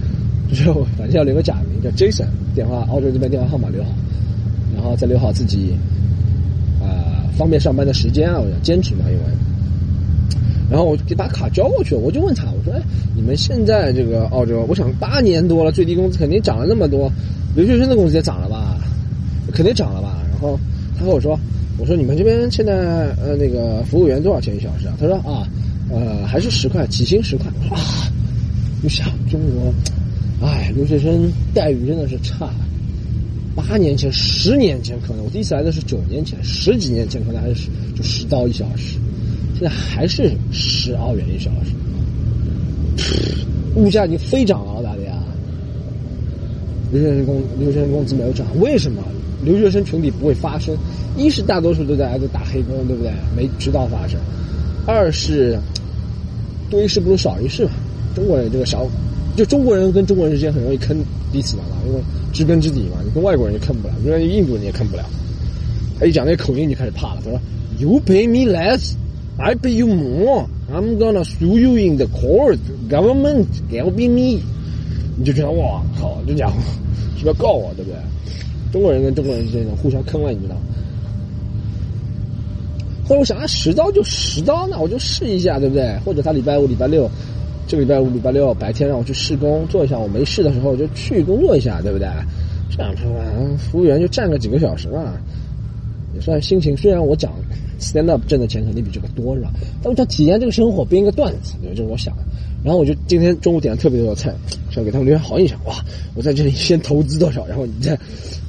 [0.49, 0.65] 就是
[0.97, 3.91] 反正要留个假名，叫 Jason，电话澳洲这边电话号码留好，
[4.75, 5.75] 然后再留好自己
[6.81, 9.25] 啊、方便上班的时间啊，我要兼职嘛，因为。
[10.75, 12.83] 然后我就给把卡交过去了，我就问他，我说：“哎，
[13.15, 17.09] 你们现在这个澳洲，我想八年多了，最低工资肯定涨了那么多，
[17.55, 18.77] 留学生的工资也涨了吧？
[19.53, 20.59] 肯定涨了吧？”然后
[20.99, 21.39] 他和我说
[21.79, 25.47] ：“我说你们这边现在呃那个服务员多少钱一小时啊？”他说：“啊，
[25.93, 27.79] 呃还是十块，起薪十块。”哇，
[28.83, 29.73] 我想中国，
[30.45, 32.51] 哎，留学生待遇真的是差。
[33.55, 38.99] 八年前、十年前可能，我第一次来的是九年前，十几年前可能还是就十刀一小时。
[39.55, 41.73] 现在还是十澳元一小时，
[43.77, 45.13] 物价已经飞涨了，澳大利亚。
[46.93, 49.03] 留学生工留学生工资没有涨，为什么？
[49.45, 50.77] 留学生群体不会发生，
[51.17, 53.13] 一是大多数都在挨着打黑工，对不对？
[53.37, 54.19] 没渠道发生；
[54.87, 55.59] 二是
[56.71, 57.73] 多一事不如少一事嘛。
[58.15, 58.87] 中国人这个小，
[59.37, 60.97] 就中国人跟中国人之间很容易坑
[61.33, 62.01] 彼此的嘛，因为
[62.33, 62.99] 知根知底嘛。
[63.05, 65.05] 你跟外国人就坑不了，跟印度人也坑不了。
[65.99, 67.21] 他一讲那个口音，你开始怕了。
[67.25, 67.41] 他说
[67.79, 68.95] ：“You pay me less。”
[69.39, 70.47] I pay you more.
[70.73, 72.59] I'm gonna sue you in the court.
[72.89, 74.43] Government helping me.
[75.17, 76.55] 你就觉得哇靠，这家伙
[77.17, 77.99] 是不是要告我，对不对？
[78.73, 80.57] 中国人跟中国人之间互相坑了，你知道？
[83.07, 85.97] 或者我想，啊，十刀就十刀，那我就试一下，对不对？
[86.05, 87.09] 或者他礼拜五、礼拜六，
[87.67, 92.09] 这个礼拜五、礼拜六白天让我去试工做一下，我没事的时候就去工作一下，对不对？
[92.71, 93.25] 这样说吧，
[93.59, 95.13] 服务员就站个几个小时嘛，
[96.15, 96.77] 也算心情。
[96.77, 97.33] 虽然我讲。
[97.81, 99.53] stand up 挣的钱肯定比这个多是吧？
[99.83, 102.23] 但我想体验这个生活，编一个段子，对，这是我想的。
[102.63, 104.33] 然后我就今天中午点了特别多的菜，
[104.71, 105.59] 想给他们留下好印象。
[105.67, 107.99] 哇，我在这里先投资多少，然后你再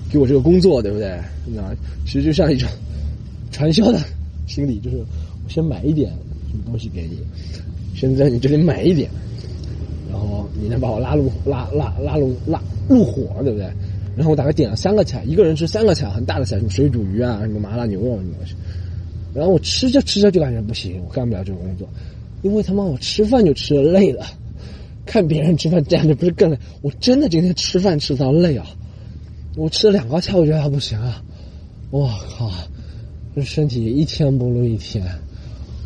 [0.09, 1.19] 给我这个工作，对不对？
[1.47, 1.75] 那
[2.05, 2.69] 其实就像一种
[3.51, 3.99] 传销的
[4.47, 6.11] 心理，就是我先买一点
[6.51, 7.17] 什么东西给你，
[7.99, 9.09] 先在你这里买一点，
[10.09, 13.67] 然后你能把我拉入拉拉拉入拉入伙，对不对？
[14.15, 18.55] 然后我大概点了三个菜，一个人吃三个菜，很大的菜，什么水煮鱼啊，什么麻辣牛肉什么东西。
[19.33, 21.87] 然后我吃着吃着就感觉不行，我干不了这种工作，
[22.41, 24.25] 因为他妈我吃饭就吃的累了，
[25.05, 26.57] 看别人吃饭这样就不是更累。
[26.81, 28.65] 我真的今天吃饭吃到累啊，
[29.57, 31.21] 我吃了两个菜，我觉得还不行啊，
[31.91, 32.49] 我靠，
[33.35, 35.05] 这身体一天不如一天，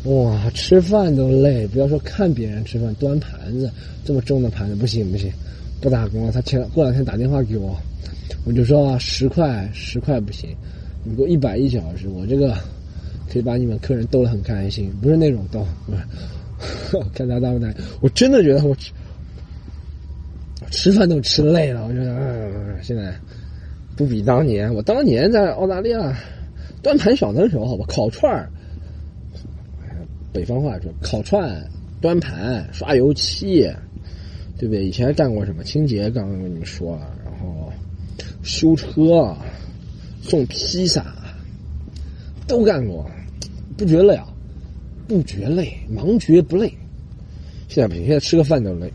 [0.04, 3.68] 哇，吃饭都累，不要说看别人吃饭，端盘子
[4.04, 5.28] 这么重的盘子不行不行，
[5.80, 6.30] 不打工了。
[6.30, 7.76] 他前过两天打电话给我，
[8.44, 10.50] 我就说啊，十块十块不行，
[11.04, 12.56] 你给我一百一小时，我这个。
[13.32, 16.98] 可以把你们客人逗得很开心，不是那种逗，不是。
[17.14, 18.90] 看他大不大，我真的觉得我吃
[20.72, 21.86] 吃饭都吃累了。
[21.86, 23.14] 我觉得，现在
[23.96, 24.74] 不比当年。
[24.74, 26.12] 我当年在澳大利亚
[26.82, 28.50] 端盘小的时候，好吧，烤串儿，
[30.32, 31.64] 北方话说烤串、
[32.00, 33.62] 端盘、刷油漆，
[34.58, 34.84] 对不对？
[34.84, 36.10] 以前干过什么清洁？
[36.10, 37.16] 刚刚跟你们说了，
[38.42, 39.36] 修车、
[40.22, 41.14] 送披萨，
[42.46, 43.08] 都干过。
[43.76, 44.26] 不觉累啊？
[45.08, 46.72] 不觉累，忙觉不累。
[47.68, 48.92] 现在不行，现在吃个饭都累。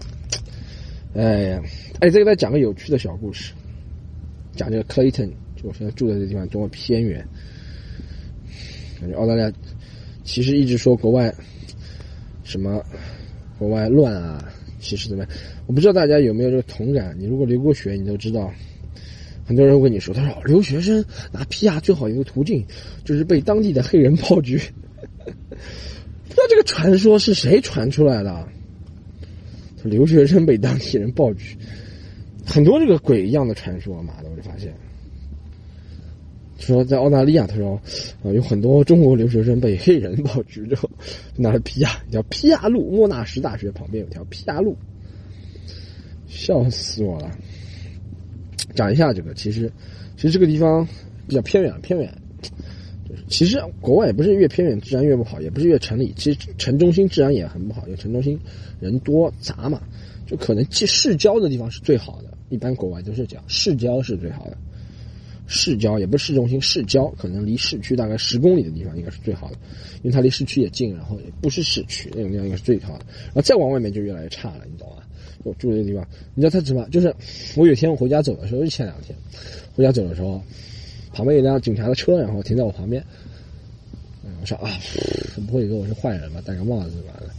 [1.15, 1.63] 哎呀，
[1.99, 3.53] 哎，再给大家讲个有趣的小故事。
[4.53, 7.25] 讲这个 Clayton，就我现在住的这地方多么偏远。
[8.99, 9.51] 感觉澳大利亚
[10.23, 11.33] 其实一直说国外
[12.43, 12.83] 什么
[13.57, 14.47] 国外乱啊，
[14.79, 15.33] 其实怎么样？
[15.65, 17.15] 我不知道大家有没有这个同感。
[17.17, 18.53] 你如果留过学，你都知道。
[19.45, 22.65] 很多人会跟你说：“他说留学生拿 PR 最好一个途径
[23.03, 24.59] 就是被当地的黑人炮局。
[25.23, 28.47] 不知道这个传说是谁传出来的？
[29.83, 31.55] 留学生被当地人爆菊，
[32.43, 34.73] 很多这个鬼一样的传说妈的，我就发现。
[36.57, 37.79] 说在澳大利亚，他说
[38.23, 40.89] 啊，有很多中国留学生被黑人爆菊之后，
[41.35, 44.75] 拿着 PR，叫 PR 路，莫纳什大学旁边有条 PR 路，
[46.25, 47.29] 笑死我了。
[48.75, 49.71] 讲一下这个，其实，
[50.15, 50.87] 其实这个地方
[51.27, 52.13] 比较偏远，偏远。
[53.07, 58.39] 就是其实国外也不是越偏远治安越不好，也不是越城里，其实城中心治安也很不好，因为城中心
[58.79, 59.81] 人多杂嘛，
[60.27, 62.37] 就可能去市郊的地方是最好的。
[62.49, 64.57] 一般国外都是讲市郊是最好的，
[65.47, 69.57] 市郊也不是市中心，市郊可能离市区大概十公里的地方应该是最好的，
[70.03, 73.05] 因为它离市区也近，然后也不是市区那种地方应该是最好的。
[73.25, 75.03] 然后再往外面就越来越差了，你懂吗？
[75.45, 76.85] 我住的地方，你知道他怎么？
[76.89, 77.13] 就是
[77.55, 79.15] 我有一天我回家走的时候，就前两天
[79.75, 80.41] 回家走的时候，
[81.13, 83.01] 旁边有辆警察的车，然后停在我旁边。
[84.25, 84.69] 嗯我说啊，
[85.47, 86.41] 不会以为我是坏人吧？
[86.43, 87.29] 戴个帽子完了，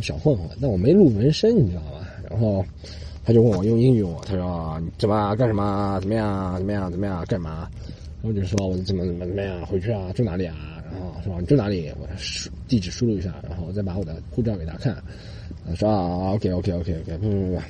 [0.00, 0.48] 小混混。
[0.60, 2.06] 但我没露纹身，你知道吗？
[2.28, 2.64] 然后
[3.24, 5.98] 他就问我用英语我，他说怎么干什么？
[6.00, 6.56] 怎么样？
[6.58, 6.90] 怎么样？
[6.90, 7.24] 怎么样？
[7.26, 7.70] 干嘛？
[8.22, 9.64] 我就说我怎么怎么怎么样？
[9.64, 10.12] 回去啊？
[10.12, 10.82] 住哪里啊？
[10.90, 11.88] 然后说你住哪里？
[12.00, 14.96] 我输地址输入一下，然后再把我的护照给他看。
[15.76, 17.60] 说啊，OK OK OK OK，不不不，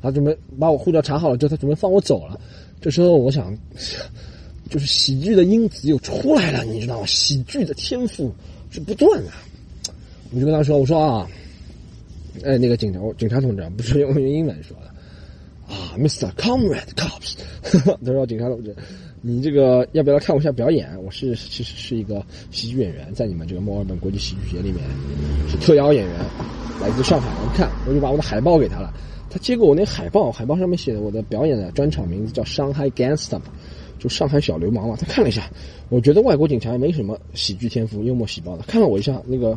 [0.00, 2.40] 他准备把我护照查好了之后，他准备放我走了。
[2.80, 3.56] 这时候我想，
[4.70, 7.06] 就是喜剧的因子又出来了，你知道吗？
[7.06, 8.32] 喜剧的天赋
[8.70, 9.30] 是不断的。
[10.30, 11.26] 我就跟他说：“我说啊，
[12.44, 14.90] 哎，那个警察，警察同志，不是用英文说的
[15.68, 16.32] 啊，Mr.
[16.32, 17.36] Comrade Cops。
[18.04, 18.74] 他说警察同志，
[19.20, 20.88] 你这个要不要来看我一下表演？
[21.04, 24.82] 我是其实是一个喜剧演员，在你们这个墨尔本国际喜剧节里面
[25.48, 26.14] 是特邀演员，
[26.80, 27.70] 来自上海来看。
[27.86, 28.92] 我就把我的海报给他了。”
[29.30, 33.36] 他接过我那海报，海报上面写的我的表演的专场名字叫《上海 Gangster》，
[33.98, 34.96] 就上海小流氓嘛。
[34.98, 35.50] 他看了一下，
[35.90, 38.62] 我觉得外国警察没什么喜剧天赋、幽默细胞的。
[38.62, 39.54] 看了我一下那个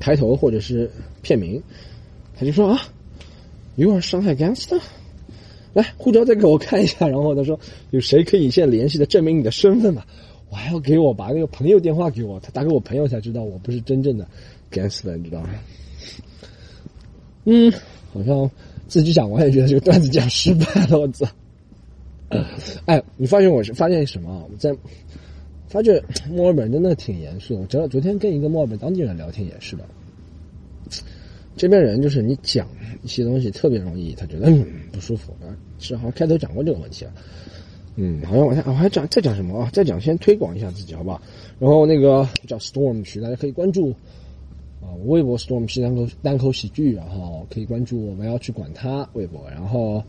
[0.00, 0.90] 抬头或者是
[1.22, 1.62] 片名，
[2.36, 2.80] 他就说啊
[3.76, 4.80] ，You are 上海 Gangster，
[5.72, 7.08] 来护照再给我看一下。
[7.08, 7.58] 然后他说
[7.90, 10.04] 有谁可以现在联系的证明你的身份吗？
[10.50, 14.26] 我还要给我把那个朋友电话给我，他打给我朋友才知道我不是真正的
[14.70, 15.48] Gangster，你知道吗？
[17.44, 17.72] 嗯。
[18.12, 18.48] 好像
[18.86, 21.26] 自己讲我也觉得这个段子讲失败了，我操！
[22.84, 24.48] 哎，你发现我是发现什么？
[24.48, 24.72] 我在
[25.66, 26.00] 发觉
[26.30, 27.58] 墨尔本真的挺严肃。
[27.58, 29.84] 我昨昨天跟一个墨尔本当地人聊天也是的，
[31.56, 32.66] 这边人就是你讲
[33.02, 35.50] 一些东西特别容易，他觉得嗯不舒服啊。
[35.78, 37.12] 是好像开头讲过这个问题啊。
[37.96, 39.70] 嗯，好像我还我还讲再讲什么啊？
[39.72, 41.20] 再讲先推广一下自己好不好？
[41.58, 43.94] 然后那个叫 Storm 区，大家可以关注。
[44.80, 50.02] 啊，微博 Storm 区单口单口喜剧，然后可以关注我们要去管他微博，然后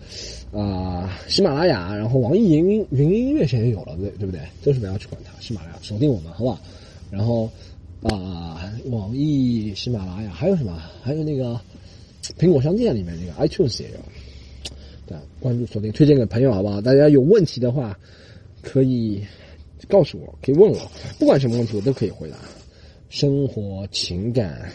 [0.51, 4.41] 啊喜马拉雅，然后网易云云音乐现在有了，对对不对？
[4.63, 6.59] 都是不要去管他，喜马拉雅锁定我们，好不好？
[7.09, 7.49] 然后
[8.03, 10.81] 啊网易、喜马拉雅还有什么？
[11.01, 11.59] 还有那个
[12.37, 13.97] 苹果商店里面那个 iTunes 也有，
[15.07, 16.81] 对，关注锁定，推荐给朋友，好不好？
[16.81, 17.97] 大家有问题的话
[18.61, 19.23] 可以
[19.87, 22.37] 告诉我，可以问我，不管什么问题我都可以回答。
[23.09, 24.69] 生活、情感，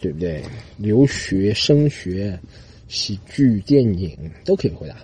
[0.00, 0.42] 对不对？
[0.76, 2.38] 留学、升学、
[2.86, 4.96] 喜剧、电影都可以回答。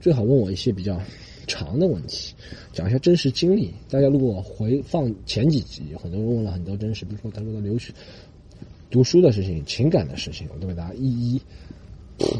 [0.00, 1.00] 最好问我一些比较
[1.48, 2.32] 长的问题，
[2.72, 3.74] 讲一下真实经历。
[3.90, 7.92] 大家如果回放前几集，很多人问了很多真实，比如说他说的留学、
[8.90, 11.40] 读书的事情、情感的事情，我都给大家一一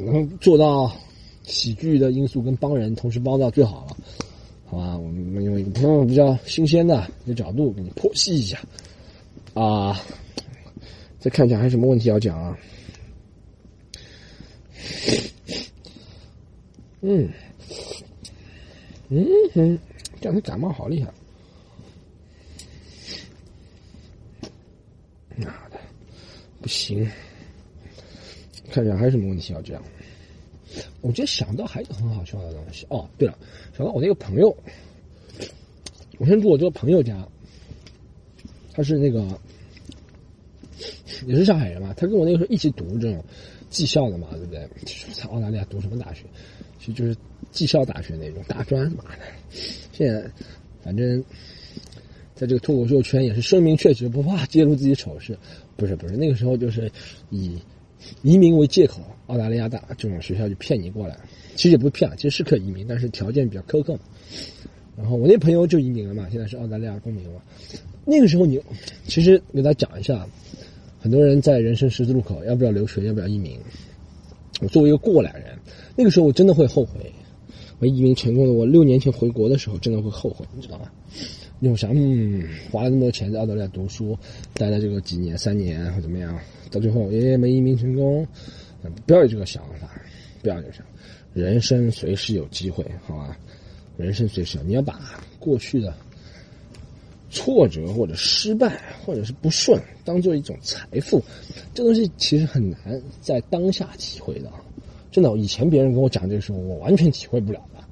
[0.04, 0.92] 能做到
[1.42, 3.96] 喜剧的因素跟帮人同时帮到最好了，
[4.66, 4.96] 好吧？
[4.96, 8.60] 我们用一个比较新鲜的一个角度给你剖析一下。
[9.54, 10.00] 啊，
[11.18, 12.56] 再看一下还有什么问题要讲啊？
[17.00, 17.28] 嗯，
[19.10, 19.78] 嗯哼，
[20.20, 21.12] 这两天感冒好厉害。
[25.36, 25.78] 妈的，
[26.60, 27.08] 不行！
[28.70, 29.82] 看一下还有什么问题要讲？
[31.00, 33.08] 我今天想到还有很好笑的东西哦。
[33.16, 33.38] 对了，
[33.76, 34.54] 想到我那个朋友，
[36.18, 37.26] 我先住我这个朋友家。
[38.74, 39.26] 他是那个，
[41.26, 41.94] 也是上海人嘛。
[41.94, 43.24] 他跟我那个时候一起读这种
[43.70, 44.68] 技校的嘛，对不对？
[45.14, 46.24] 在澳大利亚读什么大学？
[46.78, 47.16] 其实就是
[47.50, 49.56] 技校大学那种大专嘛的。
[49.92, 50.30] 现在
[50.82, 51.22] 反正
[52.34, 55.36] 在这个脱口秀圈也是声名鹊起，不怕揭露自己丑事。
[55.76, 56.90] 不是不是，那个时候就是
[57.30, 57.58] 以
[58.22, 61.16] 移民为借口，澳大利亚大这种学校就骗你过来。
[61.54, 63.98] 其实也不是骗，其实是可以移民，但是条件比较苛刻。
[64.96, 67.42] 然后我那朋友就移民了嘛，现在是澳大利亚公民了。
[68.04, 68.60] 那个时候你，
[69.06, 70.26] 其实给大家讲一下，
[71.08, 73.58] 很多人在人生十字路口，要不要留学，要不要移民？
[74.60, 75.58] 我作为一个过来人，
[75.96, 77.10] 那个时候我真的会后悔。
[77.78, 80.90] 我移民成功了，我六年前回国的时候真的会后悔，你知道吗？
[81.60, 84.14] 因为我想，嗯，花了那么多钱在澳大利亚读书，
[84.52, 86.38] 待了这个几年、三年或怎么样，
[86.70, 88.28] 到最后也没移民成功。
[89.06, 89.90] 不要有这个想法，
[90.42, 90.84] 不要有想，
[91.32, 93.34] 人生随时有机会，好吧？
[93.96, 95.00] 人生随时，你要把
[95.38, 95.94] 过去的。
[97.30, 101.22] 挫折或者失败或者是不顺，当做一种财富，
[101.74, 104.50] 这东西其实很难在当下体会的。
[105.10, 107.84] 真的，以前别人跟我讲这个时候，我完全体会不了的。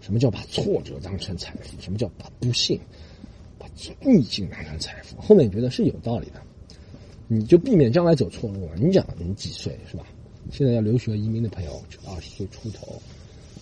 [0.00, 1.80] 什么叫把挫折当成财富？
[1.80, 2.78] 什么叫把不幸、
[3.58, 3.66] 把
[4.04, 5.20] 逆境当成财富？
[5.20, 6.40] 后面觉得是有道理的，
[7.26, 8.72] 你就避免将来走错路了。
[8.76, 10.04] 你讲你几岁是吧？
[10.52, 13.00] 现在要留学移民的朋友就二十岁出头，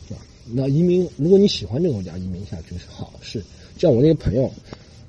[0.09, 0.21] 是吧？
[0.53, 3.43] 那移民，如果你喜欢这个国家，移民下去是好事。
[3.79, 4.53] 像我那个朋友。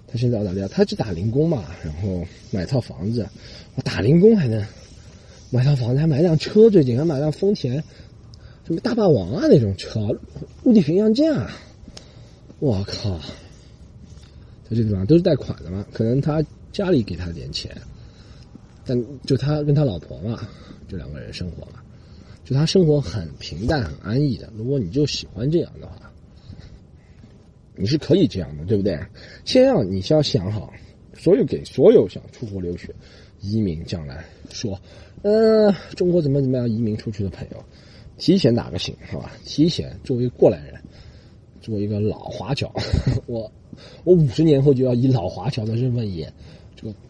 [0.08, 3.28] 他现在澳大利亚，他去打零工嘛，然后买套房子。
[3.76, 4.64] 我打零工还能
[5.50, 7.84] 买套房子，还买辆车，最近还买辆丰田，
[8.66, 10.00] 什么大霸王啊那种车，
[10.64, 11.52] 陆地巡洋舰啊！
[12.60, 13.18] 我靠，
[14.70, 16.42] 在这地方都是贷款的嘛，可能他
[16.72, 17.76] 家里给他点钱，
[18.86, 20.48] 但就他跟他老婆嘛，
[20.88, 21.80] 就两个人生活嘛，
[22.46, 24.50] 就他生活很平淡、很安逸的。
[24.56, 26.12] 如果你就喜欢这样的话。
[27.78, 28.98] 你是可以这样的，对不对？
[29.44, 30.74] 先让你先要想好，
[31.14, 32.94] 所有给所有想出国留学、
[33.42, 34.80] 移民将来说，
[35.24, 37.64] 呃，中国怎么怎么样移民出去的朋友，
[38.18, 39.32] 提前打个醒，好吧？
[39.44, 40.80] 提前作为过来人，
[41.62, 42.72] 作为一个老华侨，
[43.28, 43.52] 我
[44.04, 46.32] 我五十年后就要以老华侨的身份也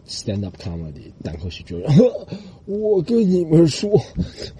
[0.06, 1.90] stand up comedy 单口喜剧人。
[2.66, 3.90] 我跟你们说，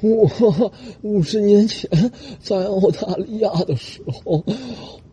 [0.01, 1.91] 我五十年前
[2.41, 4.45] 在澳大利亚的时候，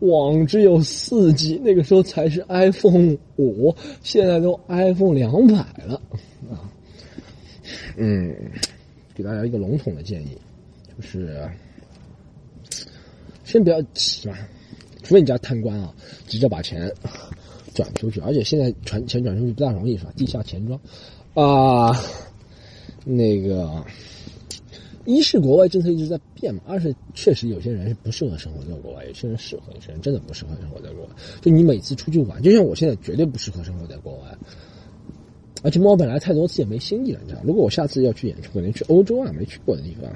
[0.00, 6.00] 网只有四 G，那个时候才是 iPhone 五，现在都 iPhone 两百了
[6.50, 6.70] 啊。
[7.96, 8.34] 嗯，
[9.14, 10.38] 给大家一个笼统的建议，
[10.96, 11.50] 就是
[13.44, 14.36] 先不要急嘛，
[15.02, 15.92] 除非你家贪官啊，
[16.26, 16.92] 急着把钱
[17.74, 20.12] 转出去，而且现在传钱转出去不大容易，是吧？
[20.16, 20.80] 地下钱庄
[21.34, 21.94] 啊。
[23.04, 23.84] 那个，
[25.04, 31.10] 一是国外政策一直在变嘛，二是确实有些人是不适合生活在国外，有些人适合，有些人真的不适合生活在国外。
[31.42, 34.38] 就你每次出去玩，就像我现在绝对不适合生活在国外，
[35.62, 37.42] 而且猫本来太多次也没新意了，你知道？
[37.44, 40.10] 如果我下次要去演出，可能去欧洲啊，没去过的地方，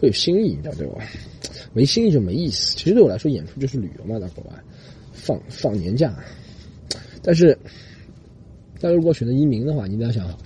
[0.00, 0.94] 会有新意，你知道对吧？
[1.72, 2.76] 没新意就没意思。
[2.76, 4.50] 其实对我来说，演出就是旅游嘛，在国外
[5.12, 6.12] 放放年假。
[7.22, 7.56] 但是，
[8.80, 10.36] 大家如果选择移民的话，你一定要想好。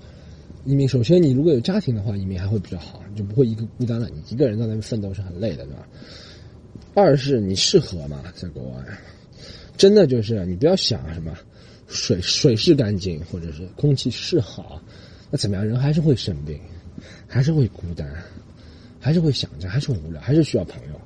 [0.65, 4.09] 移民首先，你如果有家庭的话，移民还会比较好，你就不会一个孤单了。
[4.11, 5.87] 你一个人在那边奋斗是很累的，对吧？
[6.95, 8.85] 二是你适合嘛，在国外，
[9.77, 11.33] 真的就是你不要想什么
[11.87, 14.83] 水水是干净，或者是空气是好，
[15.31, 15.65] 那怎么样？
[15.65, 16.59] 人还是会生病，
[17.29, 18.11] 还是会孤单，
[18.99, 21.01] 还是会想着，还是会无聊，还是需要朋友。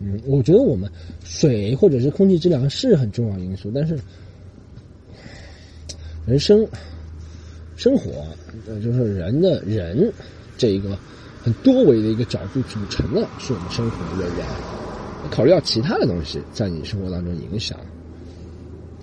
[0.00, 0.90] 嗯，我觉得我们
[1.24, 3.98] 水或者是空气质量是很重要因素，但是
[6.26, 6.66] 人生。
[7.76, 8.24] 生活，
[8.68, 10.10] 呃，就是人的人
[10.56, 10.96] 这一个
[11.42, 15.28] 很多维的一个角度组成的，是我们生活的原因。
[15.28, 17.76] 考虑到其他的东西在你生活当中影响。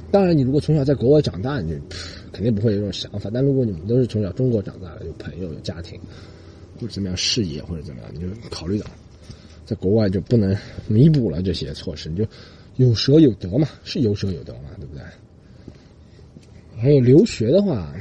[0.10, 1.78] 当然，你如果从小在国外长大，你
[2.32, 3.30] 肯定不会有这种想法。
[3.34, 6.00] 但如果你们都是从小中国长大的，有朋友、有家庭，
[6.80, 8.86] 或者怎么样事业或者怎么样，你就考虑到
[9.66, 10.56] 在国外就不能
[10.88, 12.26] 弥补了这些措施，你就
[12.76, 15.04] 有舍有得嘛，是有舍有得嘛，对不对？
[16.82, 17.94] 还有留学的话。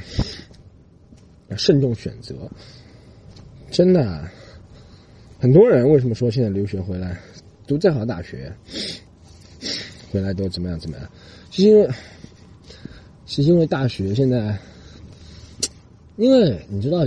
[1.49, 2.49] 要慎重选择，
[3.69, 4.25] 真的，
[5.37, 7.19] 很多人为什么说现在留学回来
[7.67, 8.49] 读再好的大学，
[10.09, 11.11] 回来都怎么样怎么样？
[11.51, 11.89] 是因为，
[13.25, 14.57] 是因为大学现在，
[16.15, 17.05] 因为你知道，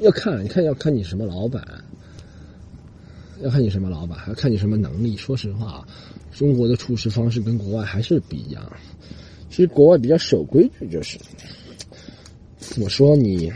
[0.00, 1.66] 要看，你看要看你什么老板，
[3.40, 5.16] 要看你什么老板，还要看你什么能力。
[5.16, 5.86] 说实话，
[6.32, 8.70] 中国的处事方式跟国外还是不一样。
[9.48, 11.18] 其实国外比较守规矩，就是。
[12.80, 13.52] 我说你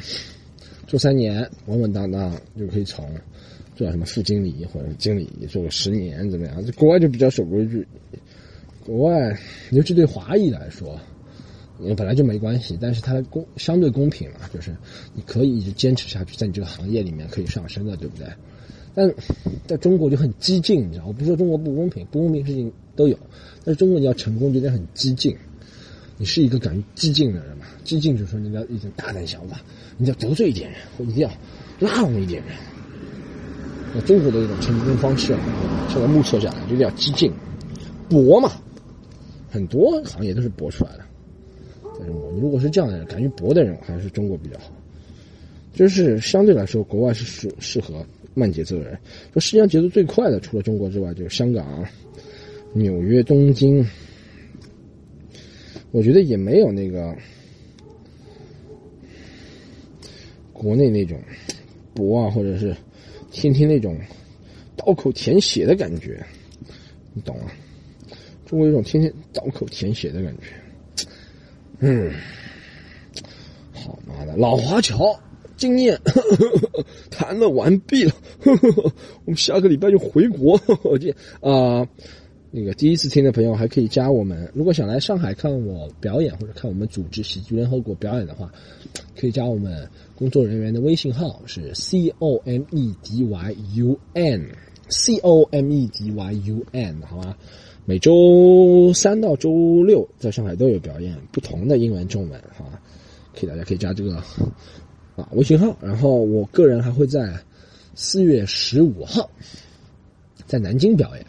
[0.87, 3.09] 做三年稳稳当当就可以从
[3.77, 6.63] 做什么副经理或者经理做个十年怎么样？
[6.75, 7.87] 国外就比较守规矩。
[8.85, 9.39] 国外
[9.71, 11.01] 尤其对华裔来说，
[11.81, 14.77] 因为本来就没关系，但是它公相对公平嘛，就是
[15.15, 18.27] 你可以一直坚持下去，在你这个行业里面可以上升的，对不对？
[18.97, 19.15] 但
[19.67, 21.05] 在中国就很激进，你知道？
[21.07, 23.19] 我不说中国不公平，不公平事情都有，
[23.63, 25.37] 但是中国你要成功就得很激进。
[26.17, 27.67] 你是一个敢于激进的人嘛？
[27.85, 29.61] 激进就是说你要一种大胆想法，
[29.99, 31.31] 你要得罪一点人，或一定要
[31.79, 32.57] 拉拢一点人。
[33.95, 35.41] 那中国的一种成功方式啊，
[35.91, 37.31] 现在目测下来就是要激进、
[38.09, 38.51] 搏嘛。
[39.51, 41.05] 很多行业都是搏出来的。
[41.99, 44.73] 但是我如果是这样的人，敢于搏的人，还是中国比较好。
[45.75, 48.03] 就是相对来说，国外是适适合
[48.37, 48.99] 慢节奏的人。
[49.33, 51.85] 说世界上节奏最快的，除了中国之外，就是香港、
[52.75, 53.85] 纽约、东京。
[55.93, 57.17] 我觉得也没有那个
[60.53, 61.19] 国内那种
[61.95, 62.77] 博啊，或者是
[63.31, 63.99] 天天那种
[64.77, 66.23] 刀口舔血的感觉，
[67.15, 67.51] 你懂吗？
[68.45, 70.49] 中国有种天天刀口舔血的感觉。
[71.79, 72.13] 嗯，
[73.73, 75.19] 好妈的，老华侨
[75.57, 75.99] 经验
[77.11, 78.13] 谈了完毕了，
[79.25, 80.59] 我们下个礼拜就回国
[80.99, 81.87] 见啊。
[82.53, 88.51] 那个第一次听的朋友还可以加我们，如果想来上海看我表演或者看我们组织喜剧联合国表演的话，
[89.19, 94.49] 可以加我们工作人员的微信号是 c o m e d y u n
[94.89, 97.37] c o m e d y u n 好吗？
[97.85, 102.81] 每周三到周六在上海都有表演，不同的英文、中文，好吧？
[103.39, 104.23] 可以大家可以加这个
[105.17, 107.39] 啊微信号，然后我个人还会在
[107.95, 109.29] 四月十五号
[110.47, 111.27] 在南京表演。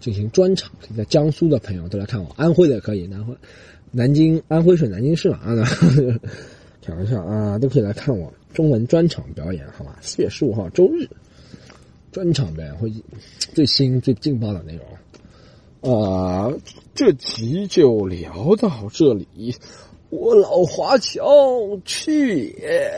[0.00, 3.34] 进行专场，可以在江苏的朋友都来看我，安徽的可以，南徽、
[3.90, 5.56] 南京、安徽省南京市嘛啊，
[6.84, 9.96] 开玩笑啊，都可以来看我中文专场表演，好吧？
[10.02, 11.08] 四月十五号周日，
[12.12, 12.92] 专场表演会
[13.38, 14.78] 最新最劲爆的内
[15.80, 16.52] 容，啊，
[16.94, 19.54] 这集就聊到这里，
[20.10, 21.22] 我老华侨
[21.84, 22.90] 去也。